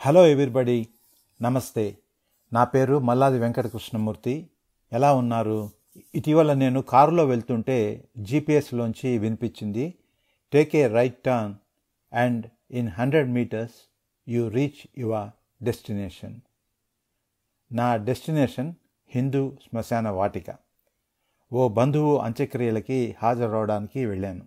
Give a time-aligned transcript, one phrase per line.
[0.00, 0.88] Hello everybody
[1.42, 1.98] నమస్తే
[2.52, 4.50] నా పేరు మల్లాది వెంకటకృష్ణమూర్తి.
[4.92, 5.70] ఎలా ఉన్నారు?
[6.14, 9.94] ఇటీవల నేను కారులో వెళ్తుంటే జీపీఎస్లోంచి వినిపించింది.
[10.52, 11.54] Take a right turn
[12.12, 13.74] and in hundred metres
[14.28, 16.40] you reach your destination
[17.72, 18.74] నా డెస్టినేషన్
[19.08, 20.46] హిందూ శ్మశాన వాటిక.
[21.52, 24.46] ఓ బంధువు అంత్యక్రియలకి హాజరవడానికి వెళ్ళాను.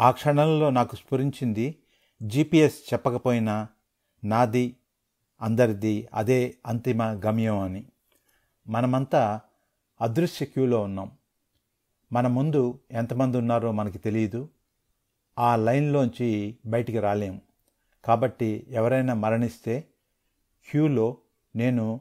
[0.00, 1.76] ఆ క్షణంలో నాకు స్ఫురించింది.
[2.22, 3.68] జీపీఎస్ చెప్పకపోయినా
[4.24, 4.76] నాది
[5.42, 7.84] అందరిది అదే అంతిమ గమ్యం అని.
[8.68, 9.40] మనమంతా
[10.00, 11.10] అదృశ్య క్యూలో ఉన్నాం.
[12.12, 14.48] మన ముందు ఎంతమంది ఉన్నారో మనకి తెలియదు.
[15.38, 17.40] ఆ లైన్లోంచి బయటికి రాలేము
[18.04, 19.84] కాబట్టి ఎవరైనా మరణిస్తే
[20.70, 21.16] క్యూలో
[21.56, 22.00] నేను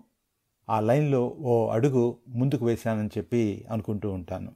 [0.69, 4.55] ఆ లైన్లో ఓ అడుగు ముందుకు వేశానని చెప్పి అనుకుంటూ ఉంటాను.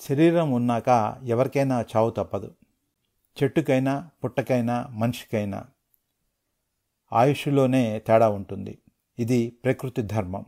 [0.00, 2.54] శరీరం ఉన్నాక ఎవరికైనా చావు తప్పదు.
[3.42, 5.64] చెట్టుకైనా పుట్టకైనా మనిషికైనా
[7.12, 8.78] ఆయుష్లోనే తేడా ఉంటుంది.
[9.18, 10.44] ఇది ప్రకృతి ధర్మం.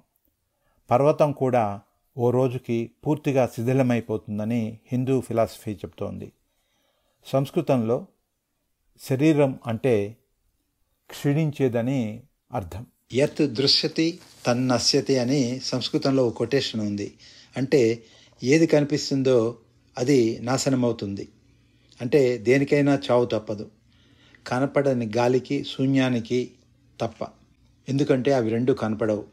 [0.91, 1.81] పర్వతం కూడా
[2.19, 6.33] ఓ రోజుకి పూర్తిగా శిథిలమైపోతుందని హిందూ ఫిలాసఫీ చెబుతోంది
[7.27, 8.07] సంస్కృతంలో
[9.01, 10.17] శరీరం అంటే
[11.11, 12.87] క్షీణించేదని అర్థం.
[13.15, 17.15] యత్ దృశ్యతి తన్నశ్యతి అని సంస్కృతంలో ఒక కొటేషన్ ఉంది.
[17.57, 18.05] అంటే
[18.43, 19.59] ఏది కనిపిస్తుందో
[19.99, 21.29] అది నాశనమవుతుంది.
[22.01, 23.71] అంటే దేనికైనా చావు తప్పదు.
[24.47, 26.55] కనపడని గాలికి శూన్యానికి
[27.01, 27.27] తప్ప.
[27.89, 29.25] ఎందుకంటే అవి రెండు కనపడవు.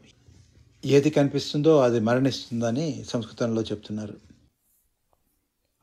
[0.84, 4.16] ఏది కనిపిస్తుందో అది మరణిస్తుందని సంస్కృతంలో చెప్తున్నారు.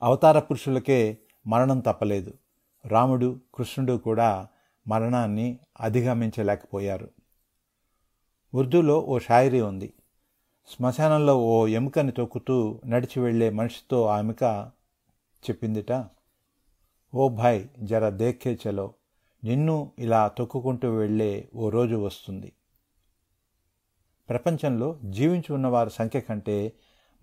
[0.03, 2.33] అవతార పురుషులకే మరణం తప్పలేదు.
[2.85, 4.47] రాముడు కృష్ణుడు కూడా
[4.87, 7.09] మరణాన్ని అధిగమించలేకపోయారు.
[8.53, 9.93] ఉర్దూలో ఓ షాయరీ ఉంది.
[10.67, 14.71] శ్మశానంలో ఓ ఎముకని తొక్కుతూ నడిచి వెళ్ళే మనిషితో ఆ ఎముక
[15.49, 16.05] చెప్పిందిట
[17.15, 18.93] ఓ భాయ్ జర దేఖే చలో.
[19.43, 22.53] నిన్ను ఇలా తొక్కుకుంటూ వెళ్ళే ఓ రోజు వస్తుంది.
[24.29, 26.73] ప్రపంచంలో జీవించి ఉన్నవారి సంఖ్య కంటే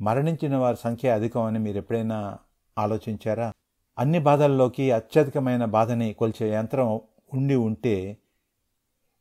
[0.01, 2.39] మరణించిన వారి సంఖ్య అధికం అని మీరు ఎప్పుడైనా
[2.79, 3.53] ఆలోచించారా?
[3.99, 7.01] అన్ని బాధల్లోకి అత్యధికమైన బాధని కొలిచే యంత్రం
[7.33, 8.19] ఉండి ఉంటే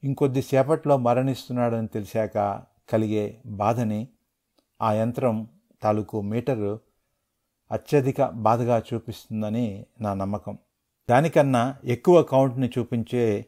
[0.04, 4.08] ఇంకొద్ది సేపట్లో మరణిస్తున్నాడని తెలిసాక కలిగే బాధని
[4.82, 5.48] ఆ యంత్రం
[5.82, 6.80] తాలూకు మీటరు
[7.72, 10.58] అత్యధిక బాధగా చూపిస్తుందని నా నమ్మకం.
[11.10, 13.46] దానికన్నా ఎక్కువ కౌంట్ని చూపించే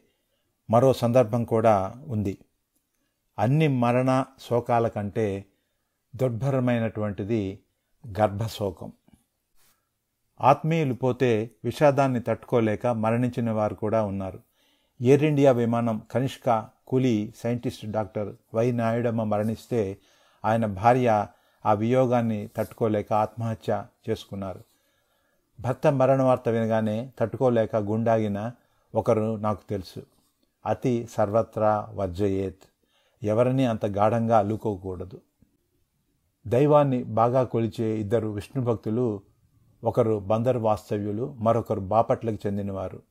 [0.70, 2.38] మరో సందర్భం కూడా ఉంది.
[3.38, 5.44] అన్ని మరణ శోకాల కంటే
[6.16, 7.60] దుర్భరమైనటువంటిది
[8.20, 8.92] గర్భశోకం.
[10.40, 14.40] ఆత్మీయులు పోతే విషాదాన్ని తట్టుకోలేక మరణించిన వారు కూడా ఉన్నారు.
[15.00, 19.98] ఎయిర్ ఇండియా విమానం కనిష్క కూలీ సైంటిస్ట్ డాక్టర్ వై నాయుడమ్మ మరణిస్తే
[20.44, 21.26] ఆయన భార్య
[21.66, 24.71] ఆ వియోగాన్ని తట్టుకోలేక ఆత్మహత్య చేసుకున్నారు.
[25.62, 28.52] భర్త మరణ వార్త వినగానే తట్టుకోలేక గుండాగిన
[28.94, 30.02] ఒకరు నాకు తెలుసు.
[30.66, 32.62] అతి సర్వత్రా వర్జయేత్.
[33.22, 35.20] ఎవరిని అంత గాఢంగా అల్లుకోకూడదు.
[36.46, 39.20] దైవాన్ని బాగా కొలిచే ఇద్దరు విష్ణు భక్తులు
[39.84, 43.02] ఒకరు బందర్ వాస్తవ్యులు మరొకరు బాపట్లకు చెందినవారు.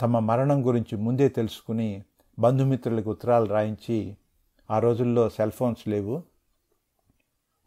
[0.00, 2.02] తమ మరణం గురించి ముందే తెలుసుకుని
[2.38, 4.16] బంధుమిత్రులకు ఉత్తరాలు రాయించి
[4.70, 6.22] ఆ రోజుల్లో సెల్ ఫోన్స్ లేవు.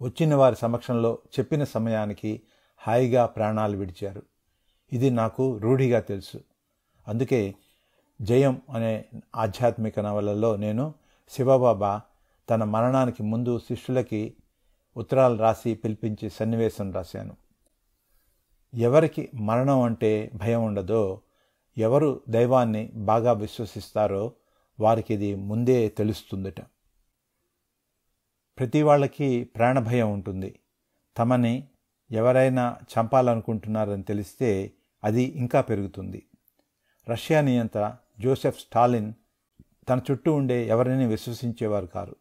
[0.01, 2.41] వచ్చిన వారి సమక్షంలో చెప్పిన సమయానికి
[2.77, 4.23] హాయిగా ప్రాణాలు విడిచారు.
[4.93, 6.37] ఇది నాకు రూఢిగా తెలుసు.
[7.07, 7.55] అందుకే
[8.21, 9.05] జయం అనే
[9.35, 10.93] ఆధ్యాత్మిక నవలలో నేను
[11.29, 12.01] శివబాబా
[12.49, 14.33] తన మరణానికి ముందు శిష్యులకి
[14.97, 17.37] ఉత్తరాలు రాసి పిలిపించి సన్నివేశం రాశాను.
[18.75, 21.21] ఎవరికి మరణం అంటే భయం ఉండదో
[21.77, 24.31] ఎవరు దైవాన్ని బాగా విశ్వసిస్తారో
[24.79, 26.61] వారికి ఇది ముందే తెలుస్తుందట.
[28.59, 30.59] ప్రతి వాళ్ళకి ప్రాణభయం ఉంటుంది.
[31.17, 31.67] తమని
[32.11, 34.71] ఎవరైనా చంపాలనుకుంటున్నారని తెలిస్తే
[35.03, 36.23] అది ఇంకా పెరుగుతుంది.
[37.09, 39.13] రష్యా నియంత జోసెఫ్ స్టాలిన్
[39.89, 42.15] తన చుట్టూ ఉండే ఎవరిని విశ్వసించేవారు కారు.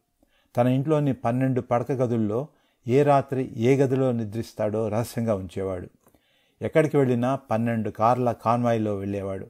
[0.57, 2.47] తన ఇంట్లోని పన్నెండు పడక గదుల్లో
[2.87, 5.89] ఏ రాత్రి ఏ గదిలో నిద్రిస్తాడో రహస్యంగా ఉంచేవాడు.
[6.61, 9.47] ఎక్కడికి వెళ్ళినా పన్నెండు కార్ల కాన్వాయ్లో వెళ్ళేవాడు.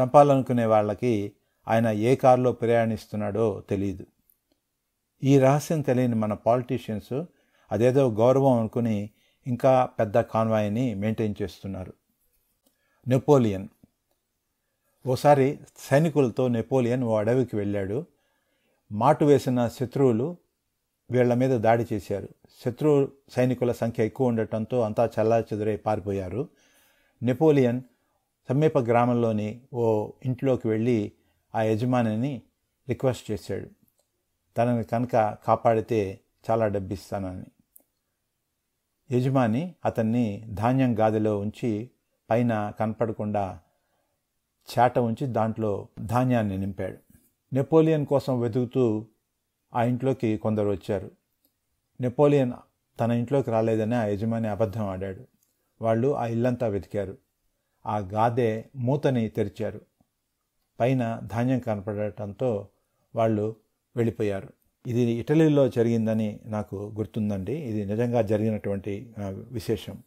[0.00, 1.32] చంపాలనుకునే వాళ్ళకి
[1.68, 4.06] ఆయన ఏ కారులో ప్రయాణిస్తున్నాడో తెలియదు
[5.24, 7.24] ఈ రహస్యం తెలియని మన పాలిటీషియన్స్
[7.72, 9.10] అదేదో గౌరవం అనుకుని
[9.46, 11.92] ఇంకా పెద్ద కాన్వాయ్ని మెయింటైన్ చేస్తున్నారు.
[13.08, 13.68] నెపోలియన్.
[15.06, 18.06] ఓసారి సైనికులతో నెపోలియన్ ఓ అడవికి వెళ్ళాడు.
[18.92, 20.36] మాటు వేసిన శత్రువులు
[21.10, 22.28] వీళ్ళ మీద దాడి చేశారు.
[22.64, 26.48] శత్రు సైనికుల సంఖ్య ఎక్కువ ఉండటంతో అంతా చల్లా చెదురై పారిపోయారు.
[27.22, 27.80] నెపోలియన్
[28.48, 31.12] సమీప గ్రామంలోని ఓ ఇంట్లోకి వెళ్ళి
[31.54, 32.42] ఆ యజమానిని
[32.88, 33.68] రిక్వెస్ట్ చేశాడు.
[34.56, 35.12] తనని కనుక
[35.44, 36.20] కాపాడితే
[36.50, 37.44] చాలా డబ్బిస్తానని.
[39.12, 41.90] యజమాని అతన్ని ధాన్యం గాదిలో ఉంచి
[42.30, 43.60] పైన కనపడకుండా
[44.78, 46.96] చేట ఉంచి దాంట్లో ధాన్యాన్ని నింపాడు.
[47.52, 49.06] నెపోలియన్ కోసం వెతుకుతూ
[49.74, 51.10] ఆ ఇంట్లోకి కొందరు వచ్చారు.
[52.00, 52.52] నెపోలియన్
[53.00, 55.24] తన ఇంట్లోకి రాలేదని ఆ యజమాని అబద్ధం ఆడాడు.
[55.82, 57.18] వాళ్ళు ఆ ఇల్లంతా వెతికారు.
[57.86, 59.80] ఆ గాదె మూతని తెరిచారు.
[60.80, 62.68] పైన ధాన్యం కనపడటంతో
[63.14, 63.56] వాళ్ళు
[63.96, 64.48] వెళ్ళిపోయారు.
[64.86, 67.52] ఇది ఇటలీలో జరిగిందని నాకు గుర్తుందండి.
[67.52, 69.12] ఇది నిజంగా జరిగినటువంటి
[69.52, 70.02] విశేషం.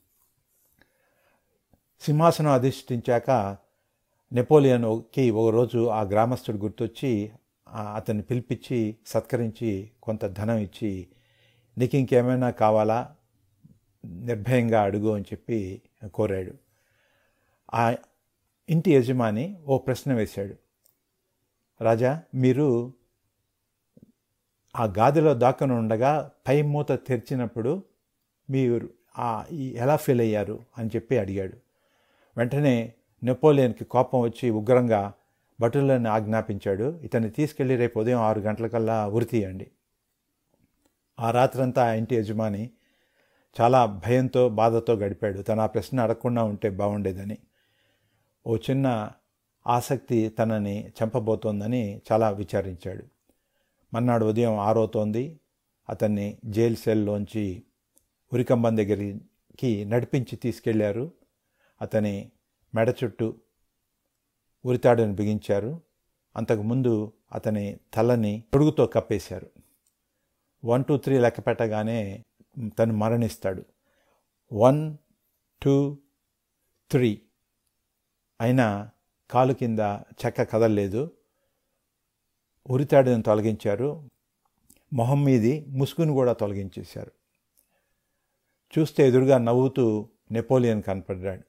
[2.02, 3.58] సింహాసనం అధిష్ఠించాక
[4.34, 7.32] నెపోలియన్కి ఒకరోజు ఆ గ్రామస్తుడు గుర్తొచ్చి
[7.96, 11.08] అతన్ని పిలిపించి సత్కరించి కొంత ధనం ఇచ్చి
[11.78, 13.16] నీకు ఇంకేమైనా కావాలా?
[14.06, 15.82] నిర్భయంగా అడుగు అని చెప్పి
[16.14, 16.54] కోరాడు.
[17.74, 17.96] ఆ
[18.70, 20.56] ఇంటి యజమాని ఓ ప్రశ్న వేశాడు.
[21.84, 22.94] రాజా మీరు
[24.76, 27.84] ఆ గాదిలో దాక్కుని ఉండగా పై మూత తెరిచినప్పుడు
[28.50, 28.90] మీరు
[29.60, 30.60] ఎలా ఫీల్ అయ్యారు?
[30.78, 31.54] అని చెప్పి అడిగాడు.
[32.38, 32.94] వెంటనే
[33.24, 35.14] నెపోలియన్కి కోపం వచ్చి ఉగ్రంగా
[35.62, 37.00] భటులను ఆజ్ఞాపించాడు.
[37.04, 39.68] ఇతన్ని తీసుకెళ్ళి రేపు ఉదయం ఆరు గంటలకల్లా ఉరి తీయండి
[41.20, 42.70] ఆ రాత్రంతా ఆ ఇంటి యజమాని
[43.62, 45.42] చాలా భయంతో బాధతో గడిపాడు.
[45.42, 47.38] తను ఆ ప్రశ్న అడగకుండా ఉంటే బాగుండేదని.
[48.48, 49.12] ఓ చిన్న
[49.68, 53.19] ఆసక్తి తనని చంపబోతోందని చాలా విచారించాడు.
[53.94, 55.40] మన్నాడు ఉదయం ఆరోతోంది
[55.90, 57.64] అతన్ని జైలు సెల్లోంచి
[58.34, 61.12] ఉరికంబం దగ్గరికి నడిపించి తీసుకెళ్ళారు.
[61.82, 62.32] అతని
[62.76, 63.34] మెడ చుట్టూ
[64.66, 65.82] ఉరితాడుని బిగించారు.
[66.36, 69.50] అంతకుముందు అతని తలని తొడుగుతో కప్పేశారు.
[70.66, 72.26] వన్ టూ త్రీ లెక్క పెట్టగానే
[72.80, 73.66] తను మరణిస్తాడు.
[74.54, 74.98] వన్
[75.64, 75.98] టూ
[76.92, 77.22] త్రీ
[78.42, 78.90] అయినా
[79.32, 79.80] కాలు కింద
[80.26, 81.12] చెక్క కదలలేదు.
[82.70, 84.10] ఉరితాడిని తొలగించారు.
[84.94, 87.12] మొహం మీది ముసుగును కూడా తొలగించేశారు.
[88.78, 91.44] చూస్తే ఎదురుగా నవ్వుతూ నెపోలియన్ కనపడ్డాడు.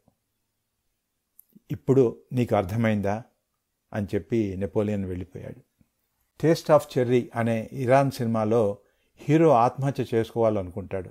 [1.70, 3.22] ఇప్పుడు నీకు అర్థమైందా?
[3.93, 5.61] అని చెప్పి నెపోలియన్ వెళ్ళిపోయాడు.
[6.40, 8.78] టేస్ట్ ఆఫ్ చెర్రీ అనే ఇరాన్ సినిమాలో
[9.17, 11.11] హీరో ఆత్మహత్య చేసుకోవాలనుకుంటాడు.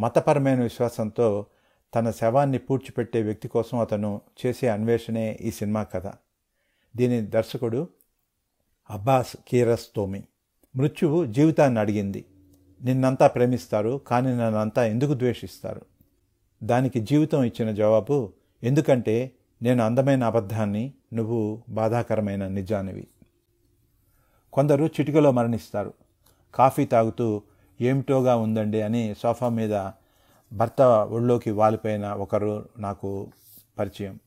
[0.00, 1.46] మతపరమైన విశ్వాసంతో
[1.94, 6.12] తన శవాన్ని పూడ్చిపెట్టే వ్యక్తి కోసం అతను చేసే అన్వేషణే ఈ సినిమా కథ.
[6.96, 7.88] దీని దర్శకుడు
[8.90, 10.22] అబ్బాస్ కీరస్తోమి.
[10.76, 12.24] మృత్యువు జీవితాన్ని అడిగింది.
[12.82, 15.80] నిన్నంతా ప్రేమిస్తారు కానీ నన్నంతా ఎందుకు ద్వేషిస్తారు?
[16.62, 18.32] దానికి జీవితం ఇచ్చిన జవాబు
[18.62, 19.32] ఎందుకంటే
[19.62, 23.08] నేను అందమైన అబద్ధాన్ని నువ్వు బాధాకరమైన నిజానివి.
[24.52, 25.94] కొందరు చిటికలో మరణిస్తారు.
[26.54, 27.42] కాఫీ తాగుతూ
[27.80, 29.90] ఏమిటోగా ఉందండి అని సోఫా మీద
[30.52, 33.28] భర్త ఒళ్ళోకి వాలిపోయిన ఒకరు నాకు
[33.78, 34.20] పరిచయం.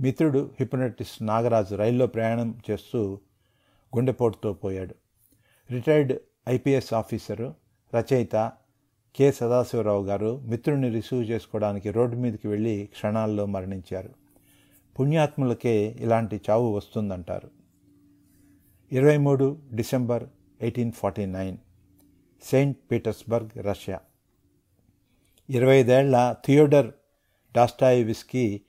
[0.00, 3.18] మిత్రుడు హిప్నటిస్ట్ నాగరాజు రైల్లో ప్రయాణం చేస్తూ
[3.96, 4.94] గుండెపోటుతో పోయాడు.
[5.70, 6.12] రిటైర్డ్
[6.48, 7.54] ఐపీఎస్ ఆఫీసరు
[7.94, 8.52] రచయిత
[9.16, 9.32] కె.
[9.32, 14.10] సదాశివరావు గారు మిత్రుడిని రిసీవ్ చేసుకోవడానికి రోడ్డు మీదకి వెళ్ళి క్షణాల్లో మరణించారు.
[15.00, 17.50] పుణ్యాత్ములకే ఇలాంటి చావు వస్తుందంటారు.
[18.92, 20.24] ఇరవై మూడు December
[20.60, 21.56] eighteen forty nine
[22.42, 24.00] Saint Petersburg Russia.
[25.50, 26.90] ఇరవై ఐదేళ్ళ థియోడర్
[27.56, 28.60] డాస్టాయివిస్కి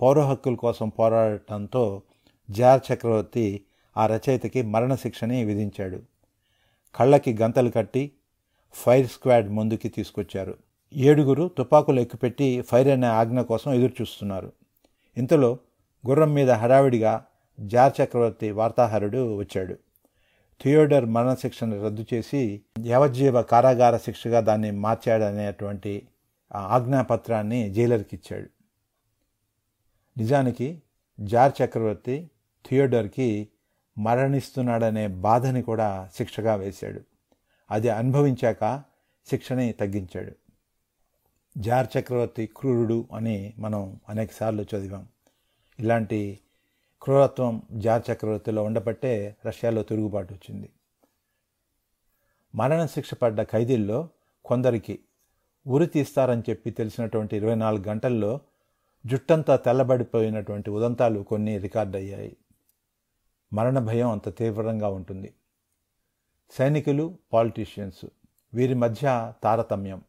[0.00, 2.02] పౌర హక్కుల కోసం పోరాడటంతో
[2.50, 3.64] జార్ చక్రవర్తి
[3.96, 6.02] ఆ రచయితకి మరణశిక్షని విధించాడు.
[6.94, 8.12] కళ్ళకి గంతలు కట్టి
[8.72, 10.58] ఫైర్ స్క్వాడ్ ముందుకి తీసుకొచ్చారు.
[10.94, 14.52] ఏడుగురు తుపాకులు ఎక్కుపెట్టి ఫైర్ అనే ఆజ్ఞ కోసం ఎదురుచూస్తున్నారు.
[15.16, 15.58] ఇంతలో
[16.06, 17.24] గుర్రం మీద హడావిడిగా
[17.60, 19.76] జార్ చక్రవర్తి వార్తాహరుడు వచ్చాడు.
[20.62, 26.08] థియోడర్ మరణశిక్షను రద్దు చేసి యావజ్జీవ కారాగార శిక్షగా దాన్ని మార్చాడనేటువంటి
[26.54, 28.48] ఆ ఆజ్ఞాపత్రాన్ని జైలర్కి ఇచ్చాడు
[30.18, 30.82] నిజానికి
[31.20, 32.30] జార్ చక్రవర్తి
[32.68, 33.48] థియోడర్కి
[33.98, 37.00] మరణిస్తున్నాడనే బాధని కూడా శిక్షగా వేశాడు.
[37.70, 38.82] అది అనుభవించాక
[39.26, 40.32] శిక్షని తగ్గించాడు.
[41.58, 45.08] జార్ చక్రవర్తి క్రూరుడు అని మనం అనేకసార్లు చదివాం.
[45.78, 46.38] ఇలాంటి
[47.02, 50.70] క్రూరత్వం జార్ చక్రవర్తిలో ఉండబట్టే రష్యాలో తిరుగుబాటు వచ్చింది.
[52.54, 54.08] మరణ శిక్ష పడ్డ ఖైదీల్లో
[54.44, 54.98] కొందరికి
[55.66, 58.40] ఉరి తీస్తారని చెప్పి తెలిసినటువంటి ఇరవై నాలుగు గంటల్లో
[59.06, 62.36] జుట్టంతా తెల్లబడిపోయినటువంటి ఉదంతాలు కొన్ని రికార్డ్ అయ్యాయి
[63.52, 65.34] మరణ భయం అంత తీవ్రంగా ఉంటుంది.
[66.50, 68.06] సైనికులు పాలిటీషియన్స్
[68.54, 70.02] వీరి మధ్య తారతమ్యం.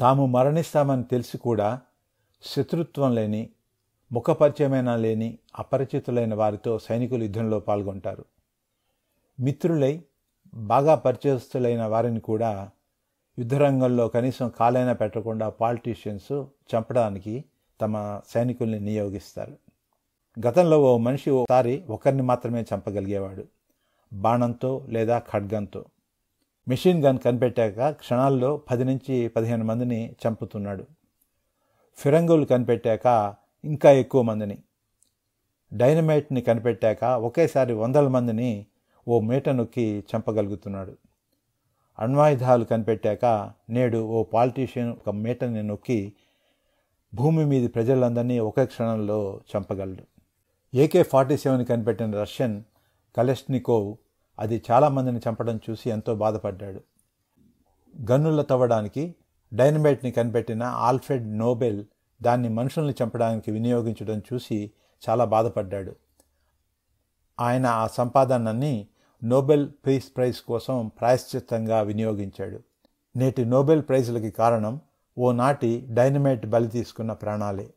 [0.00, 1.80] తాము మరణిస్తామని తెలిసి కూడా
[2.42, 3.50] శత్రుత్వం లేని
[4.12, 8.24] ముఖపరిచయమైన లేని అపరిచితులైన వారితో సైనికులు యుద్ధంలో పాల్గొంటారు.
[9.40, 10.02] మిత్రులై
[10.54, 12.70] బాగా పరిచయస్తులైన వారిని కూడా
[13.38, 17.44] యుద్ధరంగంలో కనీసం కాలైనా పెట్టకుండా పాలిటీషియన్స్ చంపడానికి
[17.80, 19.63] తమ సైనికుల్ని నియోగిస్తారు.
[20.38, 23.44] గతంలో ఓ మనిషి ఒకసారి ఒకరిని మాత్రమే చంపగలిగేవాడు.
[24.12, 25.84] బాణంతో లేదా ఖడ్గంతో.
[26.68, 30.86] మెషిన్ గన్ కనిపెట్టాక క్షణాల్లో పది నుంచి పదిహేను మందిని చంపుతున్నాడు.
[31.96, 34.58] ఫిరంగులు కనిపెట్టాక ఇంకా ఎక్కువ మందిని.
[35.72, 38.66] డైనమైట్ని కనిపెట్టాక ఒకేసారి వందల మందిని
[39.08, 40.96] ఓ మీట నొక్కి చంపగలుగుతున్నాడు.
[41.98, 46.12] అణ్వాయుధాలు కనిపెట్టాక నేడు ఓ పాలిటీషియన్ ఒక మీటని నొక్కి
[47.14, 50.13] భూమి మీద ప్రజలందరినీ ఒకే క్షణంలో చంపగలడు.
[50.74, 52.62] ఏకే ఫార్టీ సెవెన్ కనిపెట్టిన రష్యన్
[53.16, 53.96] కలెస్నికోవ్
[54.38, 56.80] అది చాలామందిని చంపడం చూసి ఎంతో బాధపడ్డాడు.
[58.12, 59.14] గన్నుల తవ్వడానికి
[59.54, 61.84] డైనమైట్ని కనిపెట్టిన ఆల్ఫ్రెడ్ నోబెల్
[62.22, 64.70] దాన్ని మనుషుల్ని చంపడానికి వినియోగించడం చూసి
[65.08, 65.96] చాలా బాధపడ్డాడు.
[67.40, 68.88] ఆయన ఆ సంపాదనని
[69.24, 72.60] నోబెల్ పీస్ ప్రైజ్ కోసం ప్రాయశ్చిత్తంగా వినియోగించాడు.
[73.16, 74.80] నేటి నోబెల్ ప్రైజులకి కారణం
[75.18, 77.73] ఓ నాటి డైనమైట్ బలి తీసుకున్న ప్రాణాలే.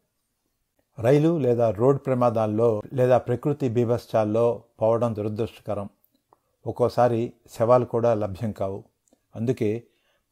[0.99, 5.89] రైలు లేదా రోడ్ ప్రమాదాల్లో లేదా ప్రకృతి బీభత్సాల్లో పోవడం దురదృష్టకరం.
[6.67, 8.83] ఒక్కోసారి శవాలు కూడా లభ్యం కావు.
[9.35, 9.83] అందుకే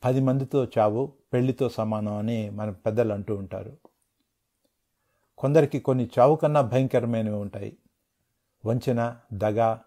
[0.03, 3.77] పది మందితో చావు పెళ్ళితో సమానం అని మన పెద్దలు అంటూ ఉంటారు.
[5.37, 7.77] కొందరికి కొన్ని చావు కన్నా భయంకరమైనవి ఉంటాయి.
[8.65, 9.77] వంచన దగ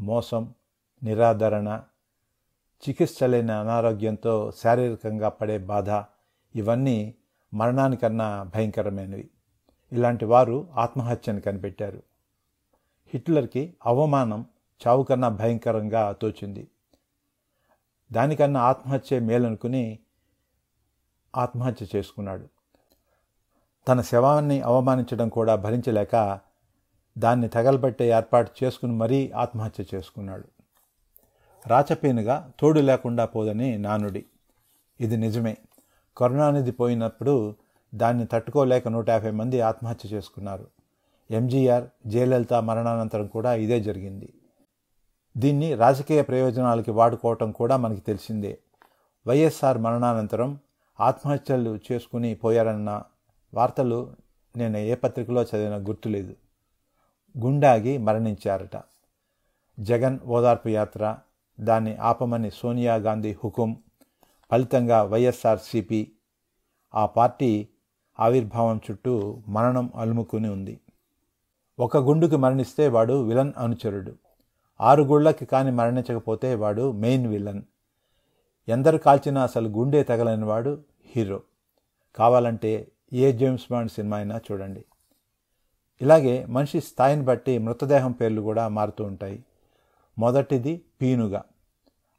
[0.00, 0.54] మోసం
[1.02, 1.82] నిరాదరణ
[2.88, 5.90] చికిత్స లేని అనారోగ్యంతో శారీరకంగా పడే బాధ
[6.58, 7.14] ఇవన్నీ
[7.54, 9.30] మరణానికన్నా భయంకరమైనవి.
[9.92, 12.02] ఇలాంటి వారు ఆత్మహత్యను కనిపెట్టారు.
[13.06, 14.46] హిట్లర్కి అవమానం
[14.86, 16.68] చావు కన్నా భయంకరంగా తోచింది.
[18.12, 19.98] దానికన్నా ఆత్మహత్య మేలనుకుని
[21.36, 22.48] ఆత్మహత్య చేసుకున్నాడు.
[23.88, 26.40] తన శవాన్ని అవమానించడం కూడా భరించలేక
[27.18, 30.44] దాన్ని తగలబెట్టే ఏర్పాటు చేసుకుని మరీ ఆత్మహత్య చేసుకున్నాడు.
[31.66, 34.26] రాచపేనుగా తోడు లేకుండా పోదని నానుడి.
[35.00, 35.56] ఇది నిజమే.
[36.16, 37.56] కరుణానిధి పోయినప్పుడు
[37.94, 40.66] దాన్ని తట్టుకోలేక నూట యాభై మంది ఆత్మహత్య చేసుకున్నారు.
[41.30, 44.32] ఎంజీఆర్ జయలలిత మరణానంతరం కూడా ఇదే జరిగింది.
[45.36, 48.58] దీన్ని రాజకీయ ప్రయోజనాలకి వాడుకోవటం కూడా మనకి తెలిసిందే.
[49.26, 50.58] వైఎస్ఆర్ మరణానంతరం
[51.00, 53.02] ఆత్మహత్యలు చేసుకుని పోయారన్న
[53.54, 54.14] వార్తలు
[54.56, 56.34] నేను ఏ పత్రికలో చదివిన గుర్తులేదు.
[57.38, 58.82] గుండాగి మరణించారట.
[59.80, 61.16] జగన్ ఓదార్పు యాత్ర
[61.60, 63.76] దాన్ని ఆపమని సోనియా గాంధీ హుకుం
[64.50, 66.12] ఫలితంగా వైఎస్ఆర్సిపి
[66.94, 67.68] ఆ పార్టీ
[68.20, 70.80] ఆవిర్భావం చుట్టూ మరణం అలుముకుని ఉంది.
[71.80, 74.14] ఒక గుండుకి మరణిస్తే వాడు విలన్ అనుచరుడు.
[74.80, 77.62] ఆరు గుళ్ళకి కానీ మరణించకపోతే వాడు మెయిన్ విలన్.
[78.68, 80.78] ఎందరు కాల్చినా అసలు గుండె తగలని వాడు
[81.16, 81.40] హీరో.
[82.16, 84.84] కావాలంటే ఏ జేమ్స్ బాండ్ సినిమా అయినా చూడండి.
[86.02, 89.44] ఇలాగే మనిషి స్థాయిని బట్టి మృతదేహం పేర్లు కూడా మారుతూ ఉంటాయి.
[90.18, 91.44] మొదటిది పీనుగా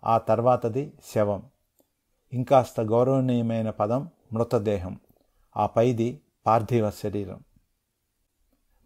[0.03, 1.43] ఆ తర్వాతది శవం.
[2.33, 4.99] ఇంకాస్త గౌరవనీయమైన పదం మృతదేహం.
[5.59, 7.43] ఆ పైది పార్థివ శరీరం.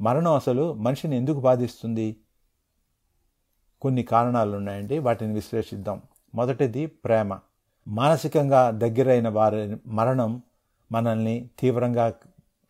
[0.02, 2.20] మరణం అసలు మనిషిని ఎందుకు బాధిస్తుంది?
[3.82, 6.02] కొన్ని కారణాలు ఉన్నాయండి వాటిని విశ్లేషిద్దాం.
[6.36, 7.40] మొదటిది ప్రేమ.
[7.88, 10.42] మానసికంగా దగ్గరైన వారి మరణం
[10.92, 12.14] మనల్ని తీవ్రంగా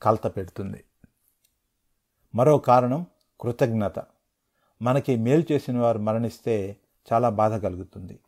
[0.01, 0.83] కలత పెడుతుంది.
[2.35, 3.05] మరో కారణం
[3.41, 3.99] కృతజ్ఞత.
[4.81, 6.77] మనకి మేలు చేసిన వారు మరణిస్తే
[7.13, 8.19] చాలా బాధ కలుగుతుంది.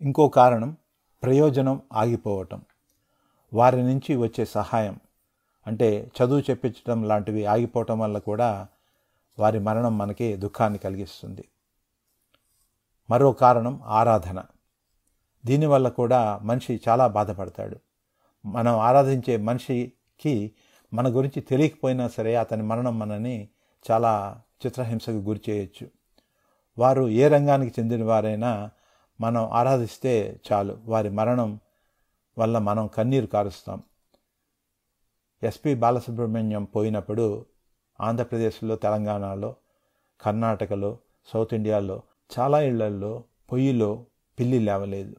[0.00, 0.76] ఇంకో కారణం
[1.22, 2.62] ప్రయోజనం ఆగిపోవటం.
[3.54, 5.00] వారి నుంచి వచ్చే సహాయం.
[5.66, 8.68] అంటే చదువు చెప్పించడం లాంటివి ఆగిపోవటం వల్ల కూడా
[9.38, 11.44] వారి మరణం మనకి దుఃఖాన్ని కలిగిస్తుంది.
[13.10, 14.42] మరో కారణం ఆరాధన.
[15.46, 17.76] దీనివల్ల కూడా మనిషి చాలా బాధపడతాడు.
[18.46, 20.52] మనం ఆరాధించే మనిషికి
[20.94, 23.48] మన గురించి తెలియకపోయినా సరే అతని మరణం మనని
[23.90, 25.88] చాలా చిత్రహింసకు గురి చేయొచ్చు.
[26.78, 28.70] వారు ఏ రంగానికి చెందిన వారైనా
[29.20, 30.78] మనం ఆరాధిస్తే చాలు.
[30.84, 31.60] వారి మరణం
[32.38, 33.82] వల్ల మనం కన్నీరు కారుస్తాం.
[35.42, 37.46] ఎస్పి బాలసుబ్రహ్మణ్యం పోయినప్పుడు
[38.00, 39.56] ఆంధ్రప్రదేశ్లో తెలంగాణలో
[40.20, 42.02] కర్ణాటకలో సౌత్ ఇండియాలో
[42.38, 44.04] చాలా ఇళ్ళల్లో పొయ్యిలో
[44.38, 45.16] పిల్లి లేవలేదు.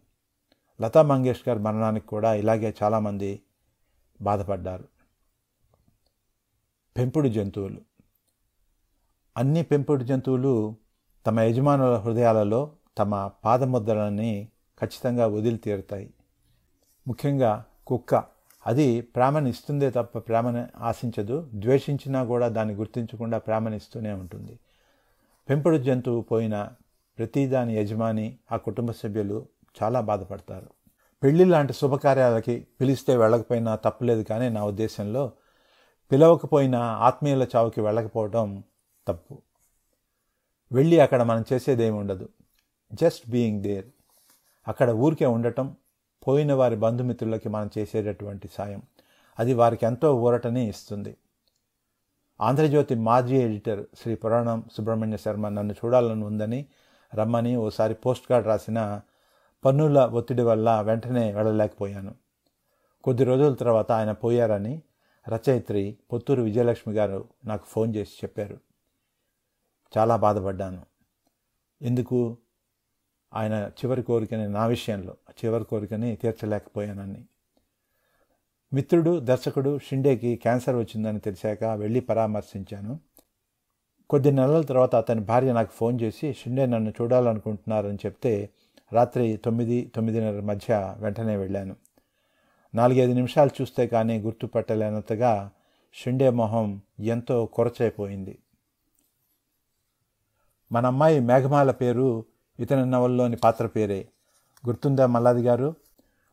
[0.81, 3.41] లతా మంగేష్కర్ మరణానికి కూడా ఇలాగే చాలామంది
[4.21, 4.87] బాధపడ్డారు.
[6.97, 7.81] పెంపుడు జంతువులు.
[9.37, 10.75] అన్ని పెంపుడు జంతువులు
[11.27, 14.47] తమ యజమానుల హృదయాలలో తమ పాదముద్రలని
[14.79, 16.13] ఖచ్చితంగా వదిలి తీరుతాయి
[17.09, 18.23] ముఖ్యంగా కుక్క.
[18.67, 21.49] అది ప్రేమని ఇస్తుందే తప్ప ప్రేమను ఆశించదు.
[21.53, 24.59] ద్వేషించినా కూడా దాన్ని గుర్తించకుండా ప్రేమనిస్తూనే ఉంటుంది.
[25.49, 26.69] పెంపుడు జంతువు పోయిన
[27.17, 29.47] ప్రతి దాని యజమాని ఆ కుటుంబ సభ్యులు
[29.83, 30.69] చాలా బాధపడతారు.
[31.23, 35.31] పెళ్ళి లాంటి శుభకార్యాలకి పిలిస్తే వెళ్ళకపోయినా తప్పులేదు కానీ నా ఉద్దేశంలో
[36.11, 38.63] పిలవకపోయినా ఆత్మీయుల చావుకి వెళ్ళకపోవడం
[39.07, 39.41] తప్పు.
[40.71, 42.29] వెళ్ళి అక్కడ మనం చేసేదేమి ఉండదు.
[42.93, 43.85] Just being there.
[44.67, 45.75] అక్కడ ఊరికే ఉండటం
[46.29, 48.81] పోయిన వారి బంధుమిత్రులకి మనం చేసేటటువంటి సాయం.
[49.39, 51.17] అది వారికి ఎంతో ఊరటని ఇస్తుంది.
[52.41, 56.65] ఆంధ్రజ్యోతి మాజీ ఎడిటర్ శ్రీ పురాణం సుబ్రహ్మణ్య శర్మ నన్ను చూడాలని ఉందని
[57.15, 59.01] రమ్మని ఓసారి పోస్ట్ కార్డ్ రాసిన
[59.65, 62.15] పన్నుల ఒత్తిడి వల్ల వెంటనే వెళ్ళలేకపోయాను.
[63.03, 64.81] కొద్ది రోజుల తర్వాత ఆయన పోయారని
[65.29, 68.57] రచయిత్రి పొత్తూరు విజయలక్ష్మి గారు నాకు ఫోన్ చేసి చెప్పారు.
[69.97, 70.85] చాలా బాధపడ్డాను.
[71.81, 72.37] ఎందుకు?
[73.33, 77.25] ఆయన చివరి కోరికని నా విషయంలో చివరి కోరికని తీర్చలేకపోయానని.
[78.73, 82.99] మిత్రుడు దర్శకుడు షిండేకి క్యాన్సర్ వచ్చిందని తెలిసాక వెళ్ళి పరామర్శించాను.
[84.09, 88.49] కొద్ది నెలల తర్వాత అతని భార్య నాకు ఫోన్ చేసి షిండే నన్ను చూడాలనుకుంటున్నారని చెప్తే
[88.93, 91.75] రాత్రి తొమ్మిది తొమ్మిదిన్నర మధ్య వెంటనే వెళ్ళాను.
[92.75, 95.51] నాలుగైదు నిమిషాలు చూస్తే కానీ గుర్తుపట్టలేనంతగా
[95.93, 98.39] షిండే మొహం ఎంతో కొరచైపోయింది.
[100.71, 102.25] మన అమ్మాయి మేఘమాల పేరు
[102.59, 104.07] ఇతని నవల్లోని పాత్ర పేరే
[104.67, 105.75] గుర్తుందా మల్లాది గారు?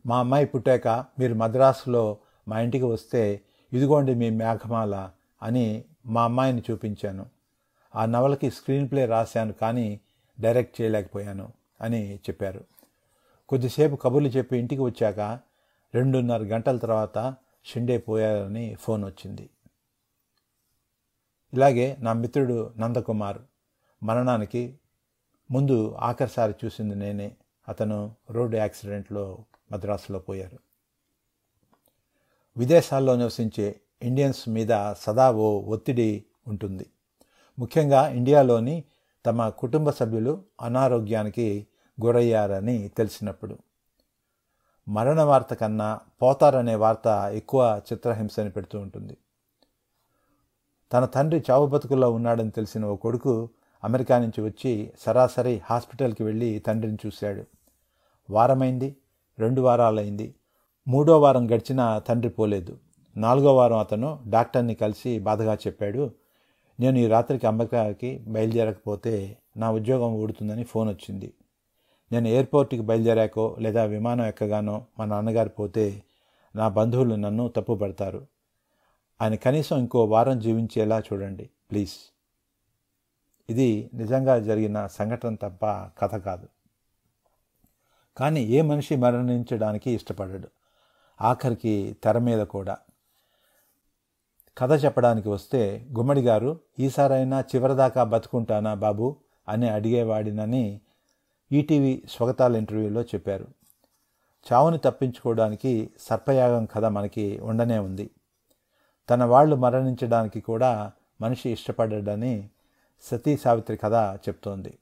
[0.06, 2.18] మా అమ్మాయి పుట్టాక మీరు మద్రాసులో
[2.48, 3.40] మా ఇంటికి వస్తే
[3.72, 5.10] ఇదిగోండి మీ మేఘమాల
[5.42, 7.26] అని మా అమ్మాయిని చూపించాను.
[7.96, 10.00] ఆ నవలకి స్క్రీన్ ప్లే రాశాను కానీ
[10.40, 12.64] డైరెక్ట్ చేయలేకపోయాను అని చెప్పారు.
[13.48, 15.20] కొద్దిసేపు కబుర్లు చెప్పి ఇంటికి వచ్చాక
[15.94, 19.50] రెండున్నర గంటల తర్వాత షిండే పోయారని ఫోన్ వచ్చింది.
[21.54, 23.38] ఇలాగే నా మిత్రుడు నందకుమార్
[24.02, 24.78] మరణానికి
[25.50, 27.36] ముందు ఆఖరిసారి చూసింది నేనే.
[27.68, 29.38] అతను రోడ్డు యాక్సిడెంట్లో
[29.72, 30.58] మద్రాసులో పోయారు.
[32.56, 36.86] విదేశాల్లో నివసించే ఇండియన్స్ మీద సదా ఓ ఒత్తిడి ఉంటుంది.
[37.58, 38.84] ముఖ్యంగా ఇండియాలోని
[39.26, 41.66] తమ కుటుంబ సభ్యులు అనారోగ్యానికి
[42.04, 43.58] గురయ్యారని తెలిసినప్పుడు.
[44.88, 49.16] మరణ వార్త కన్నా పోతారనే వార్త ఎక్కువ చిత్రహింసని పెడుతూ ఉంటుంది.
[50.92, 53.48] తన తండ్రి చావు బతుకుల్లో ఉన్నాడని తెలిసిన ఓ కొడుకు
[53.84, 57.44] అమెరికా నుంచి వచ్చి సరాసరి హాస్పిటల్కి వెళ్ళి తండ్రిని చూశాడు.
[58.30, 58.96] వారమైంది
[59.38, 60.34] రెండు వారాలైంది.
[60.88, 62.78] మూడో వారం గడిచినా తండ్రి పోలేదు.
[63.16, 66.10] నాలుగో వారం అతను డాక్టర్ని కలిసి బాధగా చెప్పాడు
[66.80, 71.34] నేను ఈ రాత్రికి అమెరికాకి బయలుదేరకపోతే నా ఉద్యోగం ఊడుతుందని ఫోన్ వచ్చింది.
[72.12, 76.02] నేను ఎయిర్పోర్ట్కి బయలుదేరాకో లేదా విమానం ఎక్కగానో మా నాన్నగారు పోతే
[76.56, 78.26] నా బంధువులు నన్ను తప్పుపడతారు.
[79.22, 82.15] ఆయన కనీసం ఇంకో వారం జీవించేలా చూడండి ప్లీజ్.
[83.50, 85.66] ఇది నిజంగా జరిగిన సంఘటన తప్ప
[86.00, 86.48] కథ కాదు.
[88.16, 90.48] కానీ ఏ మనిషి మరణించడానికి ఇష్టపడడు.
[91.20, 92.76] ఆఖరికి తెర మీద కూడా.
[94.58, 99.16] కథ చెప్పడానికి వస్తే గుమ్మడి గారు ఈసారైనా చివరిదాకా బతుకుంటానా బాబు?
[99.48, 100.80] అని అడిగేవాడినని
[101.52, 103.46] ఈటీవీ స్వగతాల ఇంటర్వ్యూలో చెప్పారు.
[104.52, 108.10] చావుని తప్పించుకోవడానికి సర్పయాగం కథ మనకి ఉండనే ఉంది.
[109.10, 112.50] తన వాళ్ళు మరణించడానికి కూడా మనిషి ఇష్టపడ్డాడని
[113.02, 114.78] సతీ సావిత్రి కథ చెప్తోంది.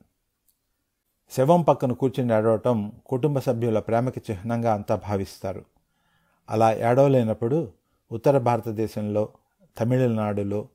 [1.31, 5.65] శవం పక్కన కూర్చుని ఏడవటం కుటుంబ సభ్యుల ప్రేమకి చిహ్నంగా అంతా భావిస్తారు.
[6.51, 7.73] అలా ఏడవలేనప్పుడు
[8.13, 9.29] ఉత్తర భారతదేశంలో
[9.81, 10.69] తమిళనాడులో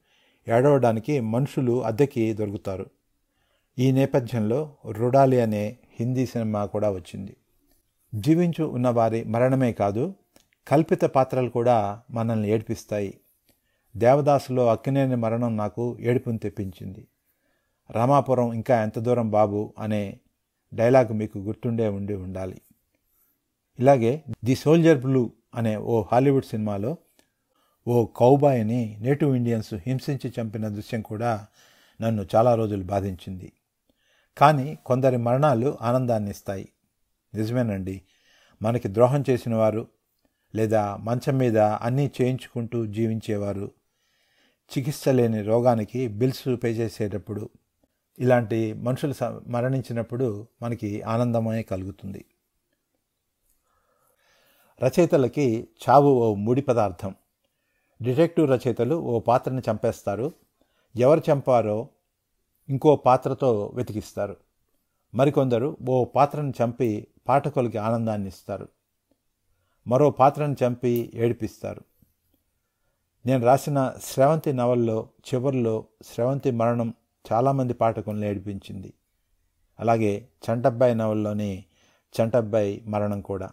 [0.47, 2.86] ఏడవడానికి మనుషులు అద్దెకి దొరుకుతారు.
[3.80, 7.38] ఈ నేపథ్యంలో రుడాలి అనే హిందీ సినిమా కూడా వచ్చింది.
[8.15, 10.13] జీవించు ఉన్నవారి మరణమే కాదు
[10.67, 13.19] కల్పిత పాత్రలు కూడా మనల్ని ఏడిపిస్తాయి.
[13.97, 17.08] దేవదాసులో అక్కినేని మరణం నాకు ఏడుపుని తెప్పించింది.
[17.91, 20.19] రామాపురం ఇంకా ఎంత దూరం బాబు అనే
[20.73, 22.62] డైలాగ్ మీకు గుర్తుండే ఉండి ఉండాలి.
[23.80, 26.97] ఇలాగే ది సోల్జర్ బ్లూ అనే ఓ హాలీవుడ్ సినిమాలో
[27.88, 31.47] ఓ కౌబాయ్ని నేటివ్ ఇండియన్స్ హింసించి చంపిన దృశ్యం కూడా
[32.02, 33.54] నన్ను చాలా రోజులు బాధించింది.
[34.38, 36.69] కానీ కొందరి మరణాలు ఆనందాన్ని ఇస్తాయి.
[37.36, 38.02] నిజమేనండి.
[38.62, 39.88] మనకి ద్రోహం చేసిన వారు
[40.56, 43.71] లేదా మంచం మీద అన్నీ చేయించుకుంటూ జీవించేవారు
[44.71, 47.49] చికిత్స లేని రోగానికి బిల్స్ పే చేసేటప్పుడు
[48.19, 52.25] ఇలాంటి మనుషులు మరణించినప్పుడు మనకి ఆనందమే కలుగుతుంది.
[54.84, 57.15] రచయితలకి చావు ఓ ముడి పదార్థం.
[58.01, 60.32] డిటెక్టివ్ రచయితలు ఓ పాత్రని చంపేస్తారు.
[60.95, 61.88] ఎవరు చంపారో
[62.69, 64.38] ఇంకో పాత్రతో వెతికిస్తారు.
[65.15, 68.67] మరికొందరు ఓ పాత్రను చంపి పాఠకులకి ఆనందాన్ని ఇస్తారు.
[69.88, 71.82] మరో పాత్రను చంపి ఏడిపిస్తారు.
[73.25, 76.93] నేను రాసిన స్రవంతి నవల్లో చివరిలో స్రవంతి మరణం
[77.32, 78.93] చాలామంది పాఠకులను ఏడిపించింది.
[79.79, 81.63] అలాగే చంటబ్బాయి నవల్లోని
[82.21, 83.49] చంటబ్బాయి మరణం కూడా.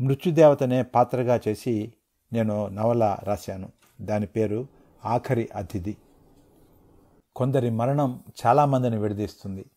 [0.00, 1.92] మృత్యుదేవతనే పాత్రగా చేసి
[2.32, 3.72] నేను నవల రాశాను.
[4.00, 4.66] దాని పేరు
[5.04, 5.96] ఆఖరి అతిథి.
[7.36, 9.70] కొందరి మరణం చాలామందిని విడదీస్తుంది.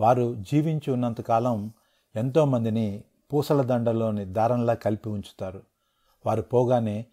[0.00, 1.72] వారు జీవించి ఉన్నంతకాలం
[2.16, 3.02] ఎంతోమందిని
[3.32, 5.62] పూసల దండలోని దారంలా కలిపి ఉంచుతారు.
[6.26, 7.06] వారు పోగానే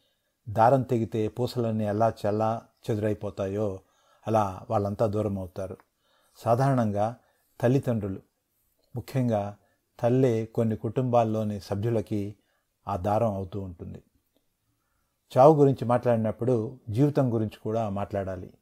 [0.50, 3.80] దారం తెగితే పూసలన్నీ ఎలా చల్లా చెదురైపోతాయో
[4.28, 5.78] అలా వాళ్ళంతా దూరం అవుతారు.
[6.38, 7.16] సాధారణంగా
[7.62, 8.22] తల్లిదండ్రులు
[8.96, 9.58] ముఖ్యంగా
[10.00, 12.36] తల్లే కొన్ని కుటుంబాల్లోని సభ్యులకి
[12.88, 14.04] ఆ దారం అవుతూ ఉంటుంది.
[15.38, 18.54] చావు గురించి మాట్లాడినప్పుడు జీవితం గురించి కూడా మాట్లాడాలి.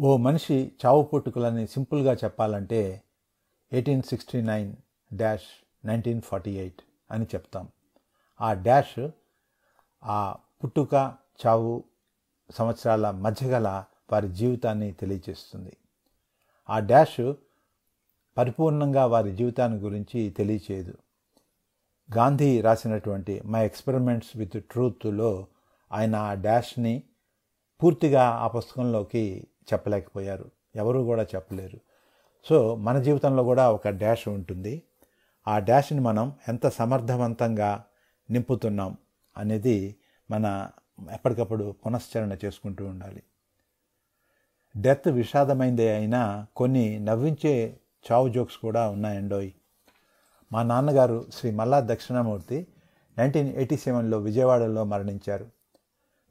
[0.00, 3.02] ఓ మనిషి చావు పుట్టుకలని సింపుల్గా చెప్పాలంటే
[3.72, 4.76] eighteen sixty nine
[5.12, 7.68] dash nineteen forty eight అని చెప్తాం.
[8.40, 9.08] ఆ డాష్
[10.04, 11.14] ఆ పుట్టుక
[11.46, 11.84] చావు
[12.50, 15.76] సంవత్సరాల మధ్యగల వారి జీవితాన్ని తెలియజేస్తుంది
[16.70, 17.32] ఆ డాష్
[18.38, 20.94] పరిపూర్ణంగా వారి జీవితాన్ని గురించి తెలియచేయదు.
[22.16, 25.46] గాంధీ రాసినటువంటి మై ఎక్స్పెరిమెంట్స్ విత్ ట్రూత్లో
[25.92, 27.02] ఆయన ఆ డాష్ని
[27.82, 30.50] పూర్తిగా ఆ పుస్తకంలోకి చెప్పలేకపోయారు.
[30.76, 31.80] ఎవరు కూడా చెప్పలేరు.
[32.44, 34.82] సో మన జీవితంలో కూడా ఒక డాష్ ఉంటుంది.
[35.48, 37.84] ఆ డాష్ని మనం ఎంత సమర్థవంతంగా
[38.30, 38.96] నింపుతున్నాం
[39.36, 39.96] అనేది
[40.30, 40.70] మన
[41.12, 43.22] ఎప్పటికప్పుడు పునశ్చరణ చేసుకుంటూ ఉండాలి.
[44.76, 47.76] డెత్ విషాదమైందే అయినా కొన్ని నవ్వించే
[48.12, 49.50] చావు జోక్స్ కూడా ఉన్నాయండోయ్.
[50.52, 52.66] మా నాన్నగారు శ్రీ మల్లా దక్షిణామూర్తి
[53.18, 55.46] నైన్టీన్ ఎయిటీ సెవెన్లో విజయవాడలో మరణించారు.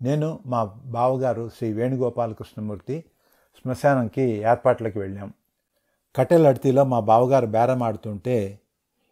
[0.01, 3.03] నేను మా బావగారు శ్రీ వేణుగోపాల కృష్ణమూర్తి
[3.63, 5.33] శ్మశానంకి ఏర్పాట్లకి వెళ్ళాం.
[6.15, 8.59] కట్టెలడితిలో మా బావగారు బేరం ఆడుతుంటే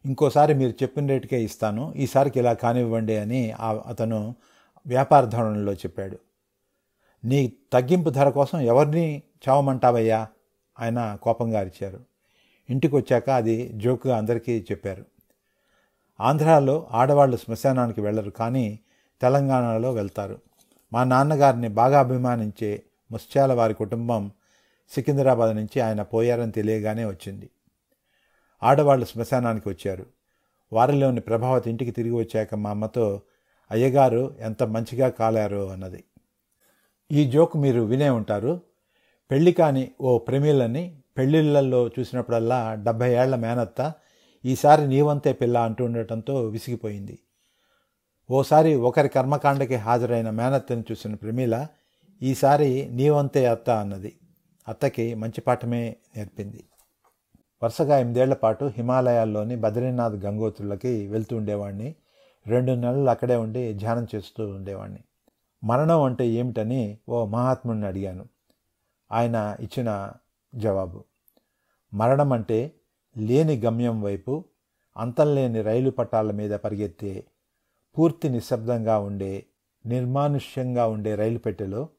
[0.05, 4.35] ఇంకోసారి మీరు చెప్పిన రేటుకే ఇస్తాను ఈసారికి ఇలా కానివ్వండి అని అతను
[4.87, 6.26] వ్యాపార ధోరణిలో చెప్పాడు.
[7.27, 10.27] నీ తగ్గింపు ధర కోసం ఎవరిని చావమంటావయ్యా?
[10.79, 11.99] ఆయన కోపంగా అరిచారు.
[12.69, 15.05] ఇంటికి వచ్చాక అది జోక్గా అందరికీ చెప్పారు.
[16.19, 18.79] ఆంధ్రాలో ఆడవాళ్ళు శ్మశానానికి వెళ్ళరు కానీ
[19.21, 20.39] తెలంగాణలో వెళ్తారు.
[20.93, 24.31] మా నాన్నగారిని బాగా అభిమానించే ముత్యాల వారి కుటుంబం
[24.89, 27.49] సికింద్రాబాద్ నుంచి ఆయన పోయారని తెలియగానే వచ్చింది.
[28.63, 30.05] ఆడవాళ్ళు శ్మశానానికి వచ్చారు.
[30.73, 33.21] వారిలోని ప్రభావతి ఇంటికి తిరిగి వచ్చాక మా అమ్మతో
[33.71, 36.03] అయ్యగారు ఎంత మంచిగా కాలారో అన్నది.
[37.11, 38.61] ఈ జోక్ మీరు వినే ఉంటారు.
[39.31, 43.93] పెళ్ళి కాని ఓ ప్రమీలని పెళ్ళిళ్ళల్లో చూసినప్పుడల్లా డెబ్భై ఏళ్ళ మేనత్త
[44.45, 47.19] ఈసారి నీవంతే పిల్ల అంటూ ఉండటంతో విసిగిపోయింది.
[48.31, 51.67] ఓసారి ఒకరి కర్మకాండకి హాజరైన మేనత్తని చూసిన ప్రమీల
[52.21, 54.15] ఈసారి నీవంతే అత్త అన్నది.
[54.67, 56.63] అత్తకి మంచి పాఠమే నేర్పింది.
[57.63, 61.95] వరుసగా ఎనిమిదేళ్ళ పాటు హిమాలయాల్లోని బద్రీనాథ్ గంగోత్రులకి వెళ్తూ ఉండేవాడిని
[62.47, 64.99] రెండు నెలలు అక్కడే ఉండి ధ్యానం చేస్తూ ఉండేవాడిని
[65.63, 68.25] మరణం అంటే ఏమిటని ఓ మహాత్ముడిని అడిగాను.
[69.11, 70.13] ఆయన ఇచ్చిన
[70.55, 71.03] జవాబు
[71.93, 72.73] మరణం అంటే
[73.17, 74.45] లేని గమ్యం వైపు
[74.97, 77.25] అంతంలేని రైలు పట్టాల మీద పరిగెత్తే
[77.97, 79.45] పూర్తి నిశ్శబ్దంగా ఉండే
[79.85, 81.89] నిర్మానుష్యంగా ఉండే రైలు పెట్టెలో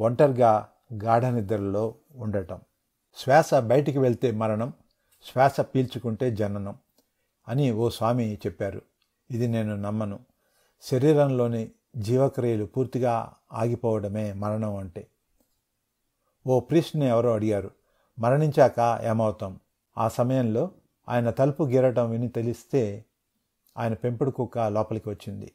[0.00, 0.68] ఒంటరిగా
[1.04, 2.60] గాఢ నిద్రలో ఉండటం.
[3.14, 4.72] శ్వాస బయటికి వెళ్తే మరణం
[5.22, 6.76] శ్వాస పీల్చుకుంటే జననం
[7.48, 8.82] అని ఓ స్వామి చెప్పారు.
[9.30, 10.18] ఇది నేను నమ్మను.
[10.82, 15.06] శరీరంలోని జీవక్రియలు పూర్తిగా ఆగిపోవడమే మరణం అంటే.
[16.46, 17.70] ఓ ప్రిస్ట్ని ఎవరో అడిగారు
[18.18, 19.60] మరణించాక ఏమవుతాం?
[19.98, 20.70] ఆ సమయంలో
[21.08, 23.04] ఆయన తలుపు గీరటం విని తెలిస్తే
[23.78, 25.52] ఆయన పెంపుడు కుక్క లోపలికి వచ్చింది.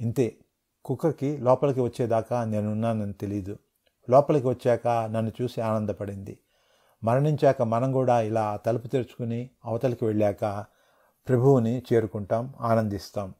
[0.00, 0.36] ఇంతే
[0.84, 3.58] కుక్కకి లోపలికి వచ్చేదాకా నేనున్నానని తెలీదు.
[4.10, 6.38] లోపలికి వచ్చాక నన్ను చూసి ఆనందపడింది.
[7.04, 10.64] మరణించాక మనం కూడా ఇలా తలుపు తెరుచుకుని అవతలికి వెళ్ళాక
[11.28, 13.34] ప్రభువుని చేరుకుంటాం ఆనందిస్తాం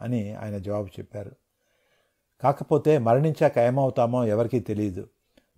[0.00, 1.32] అని ఆయన జవాబు చెప్పారు.
[2.40, 5.08] కాకపోతే మరణించాక ఏమవుతామో ఎవరికీ తెలియదు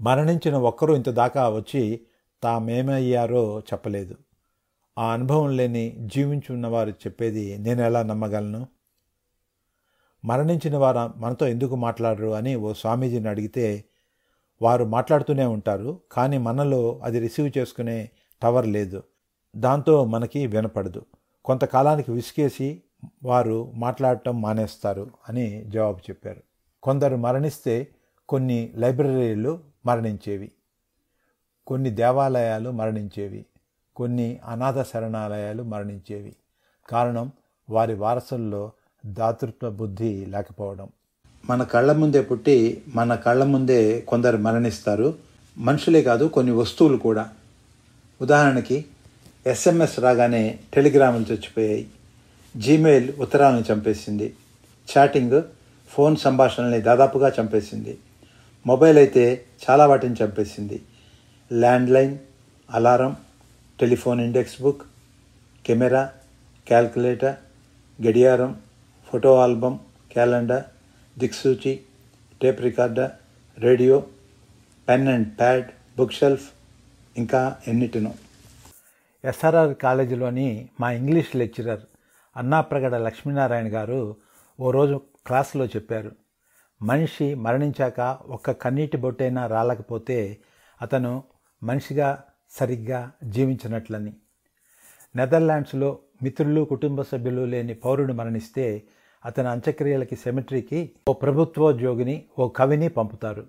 [0.00, 2.00] మరణించిన ఒక్కరూ ఇంత దాకా వచ్చి
[2.42, 4.16] తామేమయ్యారో చెప్పలేదు.
[4.98, 8.66] ఆ అనుభవం లేని జీవించున్నవారు చెప్పేది నేను ఎలా నమ్మగలను?
[10.24, 13.84] మరణించిన వారు మనతో ఎందుకు మాట్లాడరు అని ఓ స్వామీజీని అడిగితే
[14.62, 18.10] వారు మాట్లాడుతూనే ఉంటారు కానీ మనలో అది రిసీవ్ చేసుకునే
[18.42, 19.02] టవర్ లేదు.
[19.56, 21.06] దాంతో మనకి వినపడదు.
[21.44, 22.82] కొంతకాలానికి విసికేసి
[23.22, 26.47] వారు మాట్లాడటం మానేస్తారు అని జవాబు చెప్పారు.
[26.82, 27.88] కొందరు మరణిస్తే
[28.28, 30.52] కొన్ని లైబ్రరీలు మరణించేవి
[31.66, 33.46] కొన్ని దేవాలయాలు మరణించేవి
[33.96, 36.36] కొన్ని అనాథ శరణాలయాలు మరణించేవి.
[36.88, 37.32] కారణం
[37.70, 38.72] వారి వారసుల్లో
[39.06, 40.88] దాతృత్వ బుద్ధి లేకపోవడం.
[41.50, 45.14] మన కళ్ళ ముందే పుట్టి మన కళ్ళ ముందే కొందరు మరణిస్తారు.
[45.58, 47.28] మనుషులే కాదు కొన్ని వస్తువులు కూడా.
[48.22, 48.84] ఉదాహరణకి
[49.46, 51.88] ఎస్ఎంఎస్ రాగానే టెలిగ్రాములు చచ్చిపోయాయి.
[52.56, 54.36] జీమెయిల్ ఉత్తరాలను చంపేసింది.
[54.98, 55.42] చాటింగ్
[55.94, 57.98] ఫోన్ సంభాషణల్ని దాదాపుగా చంపేసింది.
[58.66, 59.24] మొబైల్ అయితే
[59.64, 60.78] చాలా వాటిని చంపేసింది.
[61.52, 62.14] Landline
[62.68, 63.12] alarm
[63.80, 64.82] telephone index book
[65.66, 66.02] camera
[66.66, 67.36] calculator
[67.98, 68.52] గడియారం
[69.08, 69.78] ఫోటో ఆల్బమ్
[70.12, 70.64] క్యాలెండర్
[71.16, 71.72] దిక్సూచి
[72.42, 73.12] tape recorder
[73.58, 73.96] radio
[74.88, 76.46] pen and pad book shelf
[77.16, 78.12] ఇంకా ఎన్నిటినో.
[79.24, 80.48] ఎస్ఆర్ఆర్ కాలేజీలోని
[80.80, 81.80] మా ఇంగ్లీష్ లెక్చరర్
[82.36, 84.00] అన్నాప్రగడ లక్ష్మీనారాయణ గారు
[84.58, 84.96] ఓ రోజు
[85.28, 86.12] క్లాసులో చెప్పారు
[86.82, 90.38] మనిషి మరణించాక ఒక్క కన్నీటి బొట్టైనా రాలకపోతే
[90.82, 91.22] అతను
[91.62, 94.12] మనిషిగా సరిగ్గా జీవించినట్లని.
[95.16, 98.82] నెదర్లాండ్స్లో మిత్రులు కుటుంబ సభ్యులు లేని పౌరుడు మరణిస్తే
[99.24, 103.46] అతని అంత్యక్రియలకి సెమిట్రీకి ఓ ప్రభుత్వోద్యోగిని ఓ కవిని పంపుతారు.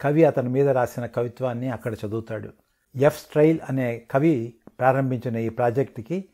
[0.00, 2.50] కవి అతని మీద రాసిన కవిత్వాన్ని అక్కడ చదువుతాడు.
[2.96, 6.24] ఎఫ్ స్ట్రైల్ అనే కవి ప్రారంభించిన ఈ ప్రాజెక్టుకి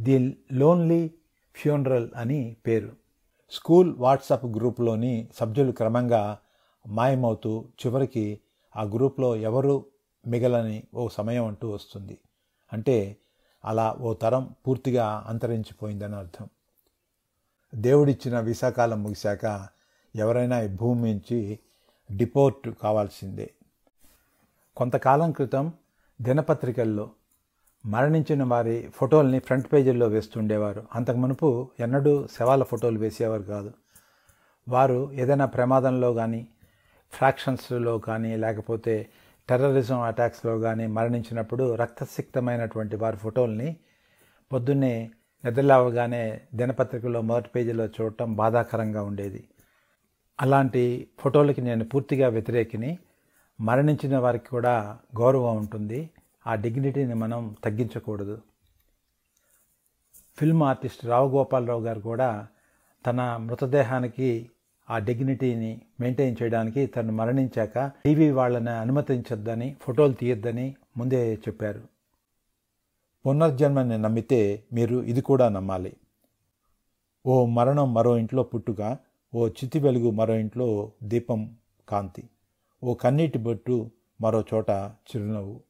[0.00, 1.10] ది లోన్లీ
[1.54, 3.05] ఫ్యూనరల్ అని పేరు.
[3.50, 6.38] స్కూల్ వాట్సాప్ గ్రూప్లోని సభ్యులు క్రమంగా
[6.86, 8.40] మాయమవుతూ చివరికి
[8.76, 9.86] ఆ గ్రూప్లో ఎవరు
[10.26, 12.18] మిగలని ఓ సమయం అంటూ వస్తుంది.
[12.72, 13.16] అంటే
[13.64, 16.48] అలా ఓ తరం పూర్తిగా అంతరించిపోయిందని అర్థం.
[17.74, 19.68] దేవుడిచ్చిన వీసాకాలం ముగిశాక
[20.16, 21.58] ఎవరైనా ఈ భూమి నుంచి
[22.16, 23.50] డిపోర్ట్ కావాల్సిందే.
[24.76, 25.72] కొంతకాలం క్రితం
[26.22, 27.10] దినపత్రికల్లో
[27.86, 30.84] మరణించిన వారి ఫోటోల్ని ఫ్రంట్ పేజీల్లో వేస్తుండేవారు.
[30.94, 33.72] అంతకు మునుపు ఎన్నడూ శవాల ఫోటోలు వేసేవారు కాదు.
[34.68, 36.46] వారు ఏదైనా ప్రమాదంలో కానీ
[37.12, 39.06] ఫ్రాక్షన్స్లో కానీ లేకపోతే
[39.48, 43.76] టెర్రరిజం అటాక్స్లో కానీ మరణించినప్పుడు రక్తసిక్తమైనటువంటి వారి ఫోటోల్ని
[44.52, 45.10] పొద్దున్నే
[45.44, 49.44] నిద్రలేవగానే దినపత్రికలో మొదటి పేజీలో చూడటం బాధాకరంగా ఉండేది.
[50.40, 52.98] అలాంటి ఫోటోలకి నేను పూర్తిగా వ్యతిరేకిని.
[53.60, 56.10] మరణించిన వారికి కూడా గౌరవం ఉంటుంది.
[56.46, 58.36] ఆ డిగ్నిటీని మనం తగ్గించకూడదు.
[60.38, 62.46] ఫిల్మ్ ఆర్టిస్ట్ రావుగోపాలరావు గారు కూడా
[63.06, 64.50] తన మృతదేహానికి
[64.90, 71.82] ఆ డిగ్నిటీని మెయింటైన్ చేయడానికి తను మరణించాక టీవీ వాళ్ళని అనుమతించొద్దని ఫోటోలు తీయొద్దని ముందే చెప్పారు.
[73.26, 75.92] పునర్జన్మని నమ్మితే మీరు ఇది కూడా నమ్మాలి.
[77.26, 78.98] ఓ మరణం మరో ఇంట్లో పుట్టుక
[79.34, 81.56] ఓ చితి వెలుగు మరో ఇంట్లో దీపం
[81.88, 82.24] కాంతి
[82.84, 84.70] ఓ కన్నీటి బొట్టు మరో చోట
[85.08, 85.65] చిరునవ్వు.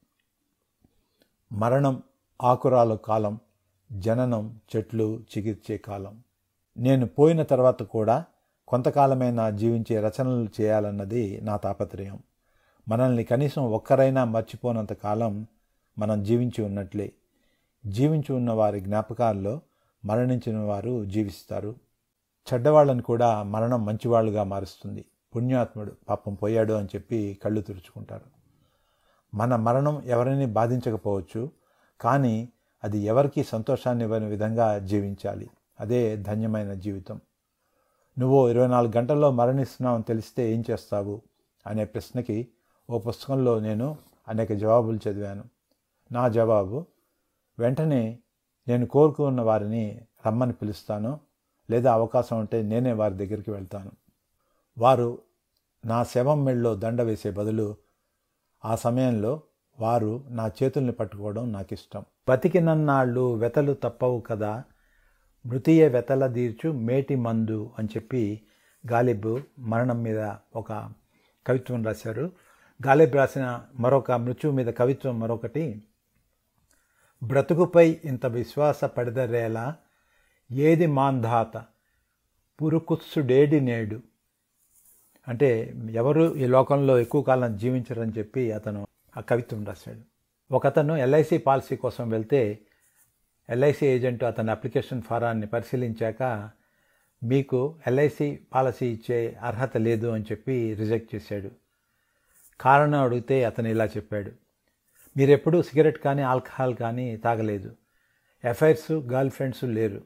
[1.53, 2.03] మరణం
[2.43, 3.41] ఆకురాల కాలం
[3.93, 6.23] జననం చెట్లు చికిత్సే కాలం.
[6.77, 8.25] నేను పోయిన తర్వాత కూడా
[8.69, 12.19] కొంతకాలమైనా జీవించే రచనలు చేయాలన్నది నా తాపత్రయం.
[12.89, 15.47] మనల్ని కనీసం ఒక్కరైనా మర్చిపోనంత కాలం
[15.99, 17.13] మనం జీవించి ఉన్నట్లే.
[17.87, 19.61] జీవించి ఉన్న వారి జ్ఞాపకాల్లో
[20.05, 21.75] మరణించిన వారు జీవిస్తారు.
[22.55, 25.05] చెడ్డవాళ్ళని కూడా మరణం మంచివాళ్ళుగా మారుస్తుంది.
[25.37, 28.36] పుణ్యాత్ముడు పాపం పోయాడు అని చెప్పి కళ్ళు తుడుచుకుంటారు.
[29.35, 31.51] మన మరణం ఎవరిని బాధించకపోవచ్చు
[32.01, 32.49] కానీ
[32.85, 35.51] అది ఎవరికి సంతోషాన్ని ఇవ్వని విధంగా జీవించాలి.
[35.81, 37.21] అదే ధన్యమైన జీవితం.
[38.19, 41.23] నువ్వు ఇరవై నాలుగు గంటల్లో మరణిస్తున్నావు తెలిస్తే ఏం చేస్తావు?
[41.67, 42.49] అనే ప్రశ్నకి
[42.91, 43.97] ఓ పుస్తకంలో నేను
[44.29, 45.45] అనేక జవాబులు చదివాను.
[46.13, 46.87] నా జవాబు
[47.59, 48.19] వెంటనే
[48.69, 51.21] నేను కోరుకున్న వారిని రమ్మని పిలుస్తాను
[51.71, 53.91] లేదా అవకాశం ఉంటే నేనే వారి దగ్గరికి వెళ్తాను.
[54.79, 55.19] వారు
[55.85, 57.77] నా శవం మెళ్ళలో దండ వేసే బదులు
[58.67, 59.41] ఆ సమయంలో
[59.81, 64.65] వారు నా చేతుల్ని పట్టుకోవడం నాకు ఇష్టం బతికినన్నాళ్ళు వెతలు తప్పవు కదా
[65.47, 68.41] మృతీయ వెతల దీర్చు మేటి మందు అని చెప్పి
[68.93, 70.73] గాలిబ్ మరణం మీద ఒక
[71.47, 72.33] కవిత్వం రాశారు.
[72.87, 75.83] గాలిబ్ రాసిన మరొక మృత్యువు మీద కవిత్వం మరొకటి
[77.25, 79.77] బ్రతుకుపై ఇంత విశ్వాస పడదరేలా
[80.53, 81.65] ఏది మాంధాత
[82.63, 84.01] పురుకుత్సుడేడి నేడు
[85.29, 88.87] అంటే ఎవరు ఈ లోకంలో ఎక్కువ కాలం జీవించరని చెప్పి అతను
[89.17, 90.01] ఆ కవిత్వం రాశాడు.
[90.55, 92.59] ఒకతను ఎల్ఐసి పాలసీ కోసం వెళ్తే
[93.51, 96.51] ఎల్ఐసి ఏజెంట్ అతని అప్లికేషన్ ఫారాన్ని పరిశీలించాక
[97.25, 101.51] మీకు ఎల్ఐసి పాలసీ ఇచ్చే అర్హత లేదు అని చెప్పి రిజెక్ట్ చేశాడు.
[102.61, 104.31] కారణం అడిగితే అతను ఇలా చెప్పాడు.
[105.17, 107.77] మీరెప్పుడూ సిగరెట్ కానీ ఆల్కహాల్ కానీ తాగలేదు.
[108.45, 110.01] ఎఫైర్స్ గర్ల్ ఫ్రెండ్స్ లేరు.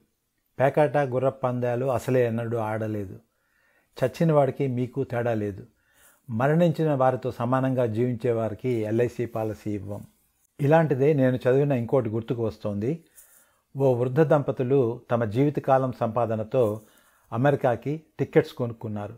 [0.61, 3.30] పేకాట గుర్ర పందాలు అసలే ఎన్నడూ ఆడలేదు.
[4.05, 5.67] చచ్చిన వాడికి మీకు తేడా లేదు.
[6.31, 10.03] మరణించిన వారితో సమానంగా జీవించే వారికి ఎల్ఐసి పాలసీ ఇవ్వం.
[10.61, 13.05] ఇలాంటిదే నేను చదివిన ఇంకోటి గుర్తుకు వస్తోంది.
[13.77, 16.81] ఓ వృద్ధ దంపతులు తమ జీవితకాలం సంపాదనతో
[17.33, 19.15] అమెరికాకి టిక్కెట్స్ కొనుక్కున్నారు.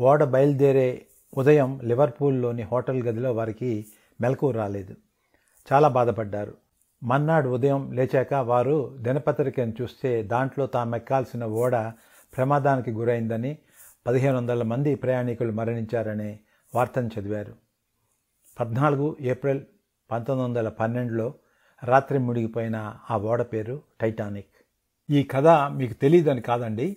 [0.00, 3.86] ఓడ బయలుదేరే ఉదయం లివర్పూల్లోని హోటల్ గదిలో వారికి
[4.20, 4.94] మెలకు రాలేదు.
[5.72, 6.54] చాలా బాధపడ్డారు.
[7.04, 11.76] మన్నాడు ఉదయం లేచాక వారు దినపత్రికను చూస్తే దాంట్లో తామెక్కాల్సిన ఓడ
[12.36, 13.58] ప్రమాదానికి గురైందని
[14.06, 16.38] పదిహేను వందల మంది ప్రయాణికులు మరణించారనే
[16.74, 17.54] వార్తను చదివారు.
[18.60, 19.60] పద్నాలుగు ఏప్రిల్
[20.10, 21.34] పంతొమ్మిది వందల పన్నెండులో
[21.84, 24.48] రాత్రి మునిగిపోయిన ఆ ఓడ పేరు టైటానిక్.
[25.10, 26.96] ఈ కథ మీకు తెలియదని కాదండి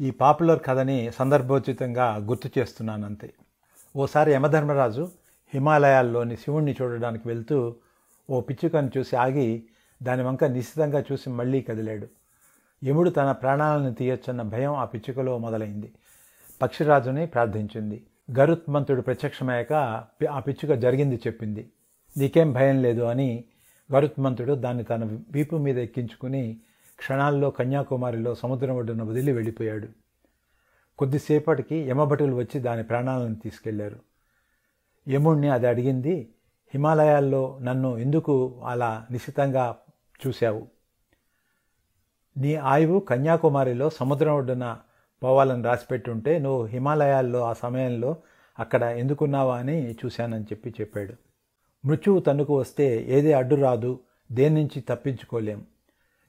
[0.00, 3.32] ఈ పాపులర్ కథని సందర్భోచితంగా గుర్తు చేస్తున్నానంతే.
[3.96, 5.08] ఓసారి యమధర్మరాజు
[5.54, 7.76] హిమాలయాల్లోని శివుణ్ణి చూడడానికి వెళ్తూ
[8.30, 9.66] ఓ పిచ్చుకను చూసి ఆగి
[10.02, 12.06] దాని వంక నిశ్చితంగా చూసి మళ్ళీ కదిలాడు.
[12.84, 15.92] యముడు తన ప్రాణాలను తీయొచ్చన్న భయం ఆ పిచ్చుకలో మొదలైంది.
[16.62, 18.06] పక్షిరాజుని ప్రార్థించింది.
[18.38, 19.72] గరుత్మంతుడు ప్రత్యక్షమయ్యాక
[20.30, 21.70] ఆ పిచ్చుక జరిగింది చెప్పింది.
[22.16, 23.44] నీకేం భయం లేదు అని
[23.92, 26.60] గరుత్మంతుడు దాన్ని తన వీపు మీద ఎక్కించుకుని
[26.96, 29.88] క్షణాల్లో కన్యాకుమారిలో సముద్రం ఒడ్డున వదిలి వెళ్ళిపోయాడు.
[30.98, 34.00] కొద్దిసేపటికి యమభటులు వచ్చి దాని ప్రాణాలను తీసుకెళ్ళారు.
[35.08, 36.28] యముణ్ణి అది అడిగింది
[36.74, 39.76] హిమాలయాల్లో నన్ను ఎందుకు అలా నిశితంగా
[40.26, 40.66] చూశావు?
[42.36, 44.76] నీ ఆయువు కన్యాకుమారిలో సముద్రం ఒడ్డున
[45.22, 48.16] పోవాలని రాసిపెట్టుంటే నువ్వు హిమాలయాల్లో ఆ సమయంలో
[48.58, 51.14] అక్కడ ఎందుకున్నావా అని చూశానని చెప్పి చెప్పాడు.
[51.86, 54.00] మృత్యువు తన్నుకు వస్తే ఏది అడ్డు రాదు
[54.32, 55.58] దేని నుంచి తప్పించుకోలేం.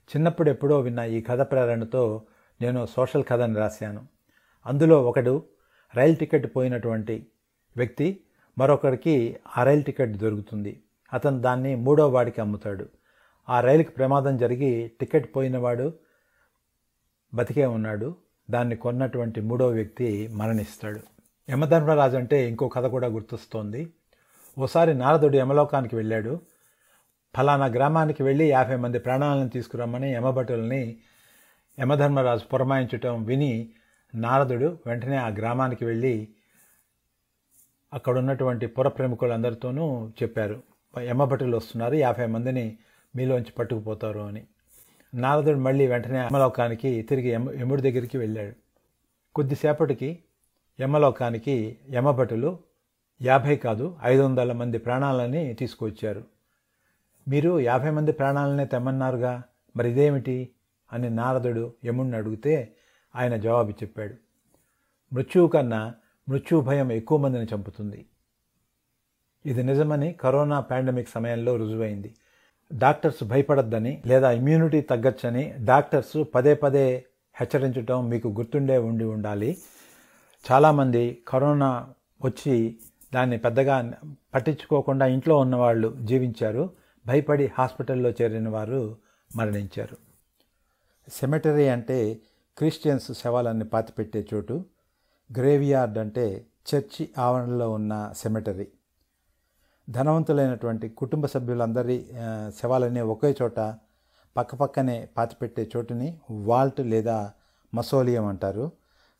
[0.07, 2.21] చిన్నప్పుడు ఎప్పుడో విన్న ఈ కథ ప్రేరణతో
[2.61, 4.05] నేను సోషల్ కథను రాశాను.
[4.65, 5.43] అందులో ఒకడు
[5.95, 7.27] రైలు టికెట్ పోయినటువంటి
[7.77, 8.19] వ్యక్తి
[8.57, 10.83] మరొకరికి ఆ రైలు టికెట్ దొరుకుతుంది.
[11.13, 12.87] అతను దాన్ని మూడో వాడికి అమ్ముతాడు.
[13.49, 15.93] ఆ రైలుకి ప్రమాదం జరిగి టికెట్ పోయినవాడు
[17.33, 18.15] బతికే ఉన్నాడు.
[18.49, 20.99] దాన్ని కొన్నటువంటి మూడో వ్యక్తి మరణిస్తాడు.
[21.49, 23.93] యమధర్మరాజు అంటే ఇంకో కథ కూడా గుర్తొస్తోంది.
[24.59, 26.39] ఓసారి నారదుడు యమలోకానికి వెళ్ళాడు.
[27.37, 30.97] ఫలానా గ్రామానికి వెళ్ళి యాభై మంది ప్రాణాలను తీసుకురమ్మని యమభటుల్ని
[31.79, 33.69] యమధర్మరాజు పురమాయించటం విని
[34.15, 36.27] నారదుడు వెంటనే ఆ గ్రామానికి వెళ్ళి
[37.93, 40.63] అక్కడ ఉన్నటువంటి పుర ప్రముఖులందరితోనూ చెప్పారు.
[40.99, 42.77] యమభటులు వస్తున్నారు యాభై మందిని
[43.15, 44.43] మీలోంచి పట్టుకుపోతారు అని.
[45.13, 48.55] నారదుడు మళ్ళీ వెంటనే యమలోకానికి తిరిగి యమ యముడి దగ్గరికి వెళ్ళాడు.
[49.35, 50.23] కొద్దిసేపటికి
[50.81, 52.59] యమలోకానికి యమభటులు
[53.21, 56.23] యాభై కాదు ఐదు వందల మంది ప్రాణాలని తీసుకొచ్చారు
[57.27, 59.43] మీరు యాభై మంది ప్రాణాలనే తెమ్మన్నారుగా?
[59.77, 60.49] మరి ఇదేమిటి?
[60.93, 62.75] అని నారదుడు యముడిని అడిగితే
[63.15, 64.15] ఆయన జవాబు చెప్పాడు.
[65.13, 65.93] మృత్యువు కన్నా
[66.29, 68.05] మృత్యు భయం ఎక్కువ మందిని చంపుతుంది.
[69.45, 72.15] ఇది నిజమని కరోనా పాండమిక్ సమయంలో రుజువైంది.
[72.73, 79.57] డాక్టర్స్ భయపడద్దని లేదా ఇమ్యూనిటీ తగ్గచ్చని డాక్టర్స్ పదే పదే హెచ్చరించడం మీకు గుర్తుండే ఉండి ఉండాలి.
[80.51, 81.89] చాలామంది కరోనా
[82.25, 82.77] వచ్చి
[83.13, 83.93] దాన్ని పెద్దగా
[84.35, 86.69] పట్టించుకోకుండా ఇంట్లో ఉన్నవాళ్ళు జీవించారు.
[87.07, 88.97] భయపడి హాస్పిటల్లో చేరిన వారు
[89.35, 89.97] మరణించారు.
[91.13, 92.17] సెమెటరీ అంటే
[92.57, 94.65] క్రిస్టియన్స్ శవాలన్నీ పాతిపెట్టే చోటు.
[95.37, 98.67] గ్రేవియార్డ్ అంటే చర్చి ఆవరణలో ఉన్న సెమెటరీ.
[99.89, 101.97] ధనవంతులైనటువంటి కుటుంబ సభ్యులందరి
[102.59, 103.59] శవాలని ఒకే చోట
[104.37, 107.31] పక్కపక్కనే పాతిపెట్టే చోటుని వాల్ట్ లేదా
[107.73, 108.71] మసోలియం అంటారు.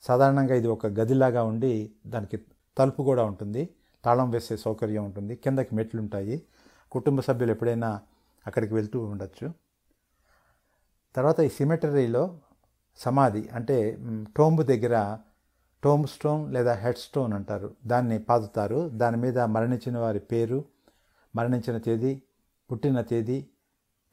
[0.02, 2.38] సాధారణంగా ఇది ఒక గదిలాగా ఉండి దానికి
[2.78, 3.70] తలుపు కూడా ఉంటుంది.
[4.06, 5.36] తాళం వేసే సౌకర్యం ఉంటుంది.
[5.36, 6.36] కిందకి మెట్లు ఉంటాయి
[6.92, 8.02] కుటుంబ సభ్యులు ఎప్పుడైనా
[8.48, 9.48] అక్కడికి వెళ్తూ ఉండొచ్చు.
[11.16, 12.24] తర్వాత ఈ సిమెటరీలో
[12.98, 13.78] సమాధి అంటే
[14.38, 14.96] టోంబు దగ్గర
[15.84, 17.76] టోమ్ స్టోన్ లేదా హెడ్ స్టోన్ అంటారు.
[17.86, 18.90] దాన్ని పాదుతారు.
[18.90, 20.66] దాని మీద మరణించిన వారి పేరు
[21.36, 22.22] మరణించిన తేదీ
[22.72, 23.48] పుట్టిన తేదీ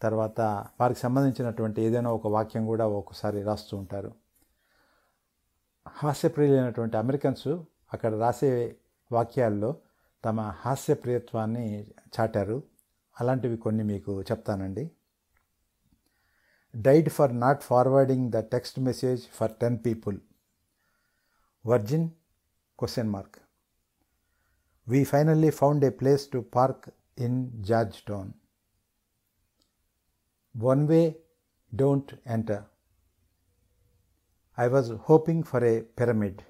[0.03, 4.13] తర్వాత వారికి సంబంధించినటువంటి ఏదైనా ఒక వాక్యం కూడా ఒక్కోసారి రాస్తూ ఉంటారు.
[5.89, 7.49] హాస్యప్రియులైనటువంటి అమెరికన్స్
[7.93, 8.77] అక్కడ రాసే
[9.13, 9.77] వాక్యాల్లో
[10.25, 11.87] తమ హాస్యప్రియత్వాన్ని
[12.21, 12.63] చాటారు.
[13.21, 14.91] అలాంటివి కొన్ని మీకు చెప్తానండి.
[16.77, 20.19] Died for not forwarding the text message for ten people.
[21.65, 22.13] Virgin?
[22.77, 23.41] Question mark.
[24.87, 28.35] We finally found a place to park in Georgetown.
[30.53, 31.17] One way,
[31.75, 32.67] don't enter.
[34.57, 36.45] I was hoping for a pyramid.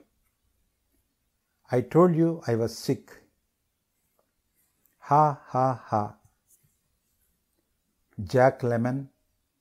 [1.71, 3.13] I told you I was sick.
[4.99, 6.17] Ha ha ha.
[8.23, 9.09] Jack Lemon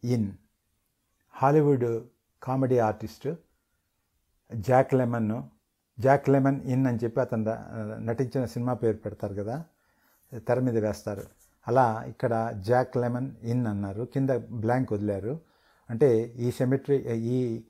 [0.02, 0.38] in
[1.30, 2.08] Hollywood
[2.40, 3.26] comedy artist
[4.68, 5.42] Jack Lemmon
[6.00, 7.44] Jack Lemmon in అని చెప్పి అతను
[8.06, 9.64] నటించిన cinema పేరు పెడతారు కదా
[10.48, 11.26] తెర మీద వేస్తారు.
[11.68, 12.34] అలా ఇక్కడ
[12.68, 14.30] జాక్ లెమన్ ఇన్ అన్నారు కింద
[14.64, 15.40] బ్లాంక్ వదిలారు.
[15.90, 16.98] అంటే ఈ సెమిట్రీ
[17.36, 17.62] ఈ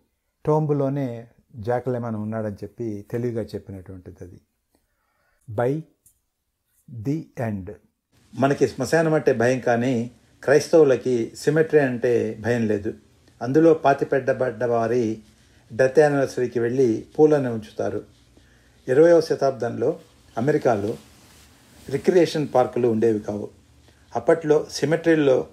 [0.45, 1.07] టోంబులోనే
[1.55, 4.39] జాక్ లెమన్ ఉన్నాడని చెప్పి తెలివిగా చెప్పినటువంటిది అది.
[5.49, 5.83] By
[6.89, 7.71] the end.
[8.33, 10.11] మనకి శ్మశానం అంటే భయం కానీ
[10.43, 12.93] క్రైస్తవులకి సిమెట్రీ అంటే భయం లేదు.
[13.41, 15.23] అందులో పాతిపెట్టబడ్డ వారి
[15.73, 18.05] డెత్ యానివర్సరీకి వెళ్ళి పూలను ఉంచుతారు.
[18.87, 19.99] ఇరవయవ శతాబ్దంలో
[20.37, 20.97] అమెరికాలో
[21.89, 23.49] రిక్రియేషన్ పార్కులు ఉండేవి కావు.
[24.15, 25.47] అప్పట్లో సిమెట్రీల్లో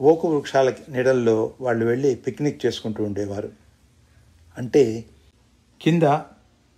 [0.00, 3.52] ఓకు వృక్షాల నీడల్లో వాళ్ళు వెళ్ళి పిక్నిక్ చేసుకుంటూ ఉండేవారు.
[4.58, 5.04] అంటే
[5.82, 6.02] కింద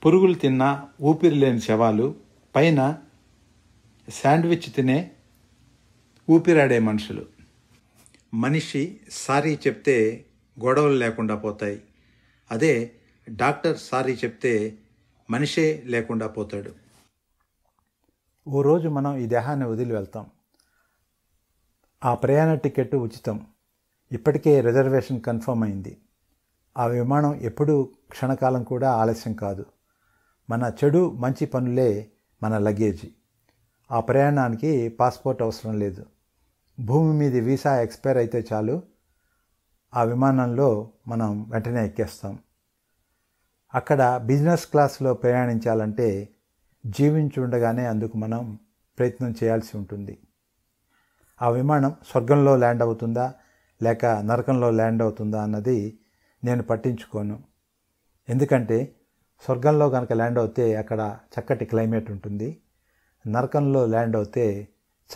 [0.06, 2.14] పురుగులు తిన్న ఊపిరి లేని శవాలు
[2.56, 2.96] పైన
[4.10, 5.10] శాండ్విచ్ తినే
[6.30, 7.26] ఊపిరాడే మనుషులు.
[8.34, 10.24] మనిషి సారీ చెప్తే
[10.64, 11.82] గొడవలు లేకుండా పోతాయి.
[12.50, 12.90] అదే
[13.30, 14.78] డాక్టర్ సారీ చెప్తే
[15.30, 16.74] మనిషే లేకుండా పోతాడు.
[18.48, 20.26] ఓ రోజు మనం ఈ దేహాన్ని వదిలి వెళ్తాం.
[22.04, 23.46] ఆ ప్రయాణ టికెట్ ఉచితం.
[24.12, 25.98] ఇప్పటికే రిజర్వేషన్ కన్ఫర్మ్ అయింది.
[26.76, 29.66] ఆ విమానం ఎప్పుడూ క్షణకాలం కూడా ఆలస్యం కాదు.
[30.50, 32.10] మన చెడు మంచి పనులే
[32.42, 33.10] మన లగేజీ.
[33.90, 36.06] ఆ ప్రయాణానికి పాస్పోర్ట్ అవసరం లేదు.
[36.80, 38.82] భూమి మీద వీసా ఎక్స్పైర్ అయితే చాలు.
[39.94, 42.38] ఆ విమానంలో మనం వెంటనే ఎక్కేస్తాం.
[43.74, 46.28] అక్కడ బిజినెస్ క్లాస్లో ప్రయాణించాలంటే
[46.86, 48.58] జీవించి ఉండగానే అందుకు మనం
[48.98, 50.18] ప్రయత్నం చేయాల్సి ఉంటుంది.
[51.42, 53.34] ఆ విమానం స్వర్గంలో ల్యాండ్ అవుతుందా
[53.82, 55.98] లేక నరకంలో ల్యాండ్ అవుతుందా అన్నది
[56.44, 57.42] నేను పట్టించుకోను.
[58.28, 58.94] ఎందుకంటే
[59.44, 62.60] స్వర్గంలో కనుక ల్యాండ్ అవుతే అక్కడ చక్కటి క్లైమేట్ ఉంటుంది.
[63.26, 64.68] నరకంలో ల్యాండ్ అవుతే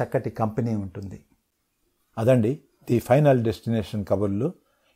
[0.03, 1.25] చక్కటి కంపెనీ ఉంటుంది.
[2.19, 4.53] అదండి ది ఫైనల్ డెస్టినేషన్ కబుర్లు.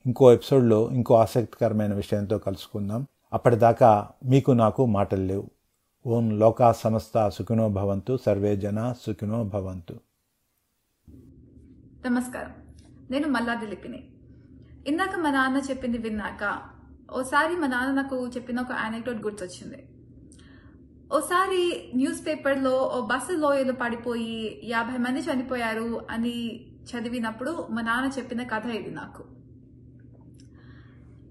[0.06, 3.06] ఇంకో ఎపిసోడ్లో ఇంకో ఆసక్తికరమైన విషయంతో కలుసుకుందాం.
[3.32, 5.50] అప్పటిదాకా మీకు నాకు మాటలు లేవు.
[6.06, 9.94] ఓం లోకా సమస్త సుఖినో భవంతు సర్వే జన సుఖినో భవంతు.
[12.06, 12.54] నమస్కారం.
[13.10, 14.08] నేను మల్లా దిలిపిని
[14.86, 16.62] ఇందాక మా నాన్న చెప్పింది విన్నాక
[17.12, 19.88] ఓసారి మా నాన్న నాకు చెప్పిన ఒక యానెక్డోట్ గుర్తొచ్చింది.
[21.16, 28.42] ఓసారి న్యూస్ పేపర్లో ఓ బస్సు లోయలు పడిపోయి యాభై మంది చనిపోయారు అని చదివినప్పుడు మా నాన్న చెప్పిన
[28.42, 29.24] కథ ఇది నాకు.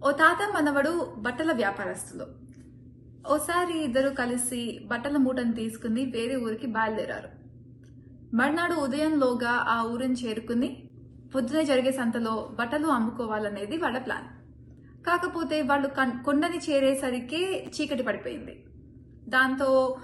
[0.03, 2.25] ఓ తాత మనవడు బట్టల వ్యాపారస్తులు.
[3.33, 7.29] ఓసారి ఇద్దరు కలిసి బట్టల మూటను తీసుకుని వేరే ఊరికి బయలుదేరారు.
[8.35, 10.89] మర్నాడు ఉదయంలోగా ఆ ఊరిని చేరుకుని
[11.35, 14.27] పొద్దునే జరిగే సంతలో బట్టలు అమ్ముకోవాలనేది వాళ్ళ ప్లాన్.
[15.07, 15.87] కాకపోతే వాళ్ళు
[16.25, 18.63] కొండని చేరేసరికి చీకటి పడిపోయింది.
[19.29, 19.97] దాంతో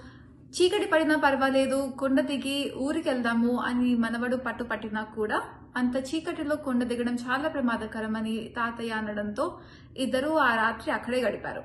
[0.55, 5.41] చీకటి పడినా పర్వాలేదు కొండ దిగి ఊరికి వెళ్దాము అని మనవడు పట్టు పట్టినా కూడా
[5.77, 9.45] అంత చీకటిలో కొండ దిగడం చాలా ప్రమాదకరమని తాతయ్య అనడంతో
[9.97, 11.63] ఇద్దరూ ఆ రాత్రి అక్కడే గడిపారు.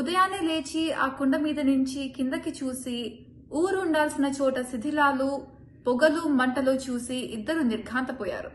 [0.00, 2.96] ఉదయాన్నే లేచి ఆ కుండ మీద నుంచి కిందకి చూసి
[3.52, 5.28] ఊరు ఉండాల్సిన చోట శిథిలాలు
[5.86, 8.50] పొగలు మంటలు చూసి ఇద్దరు నిర్ఘాంతపోయారు.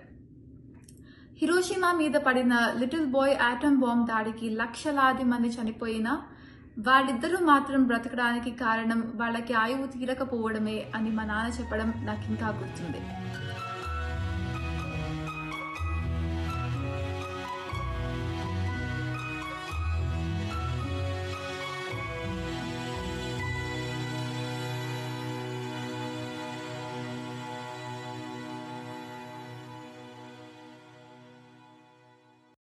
[1.41, 6.13] హిరోషిమా మీద పడిన లిటిల్ బాయ్ ఆటమ్ బాంబ్ దాడికి లక్షలాది మంది చనిపోయినా
[6.79, 13.01] వాళ్ళిద్దరూ మాత్రం బ్రతకడానికి కారణం వాళ్ళకి ఆయువు తీరకపోవడమే అని మా నాన్న చెప్పడం నాకు ఇంకా గుర్తుంది.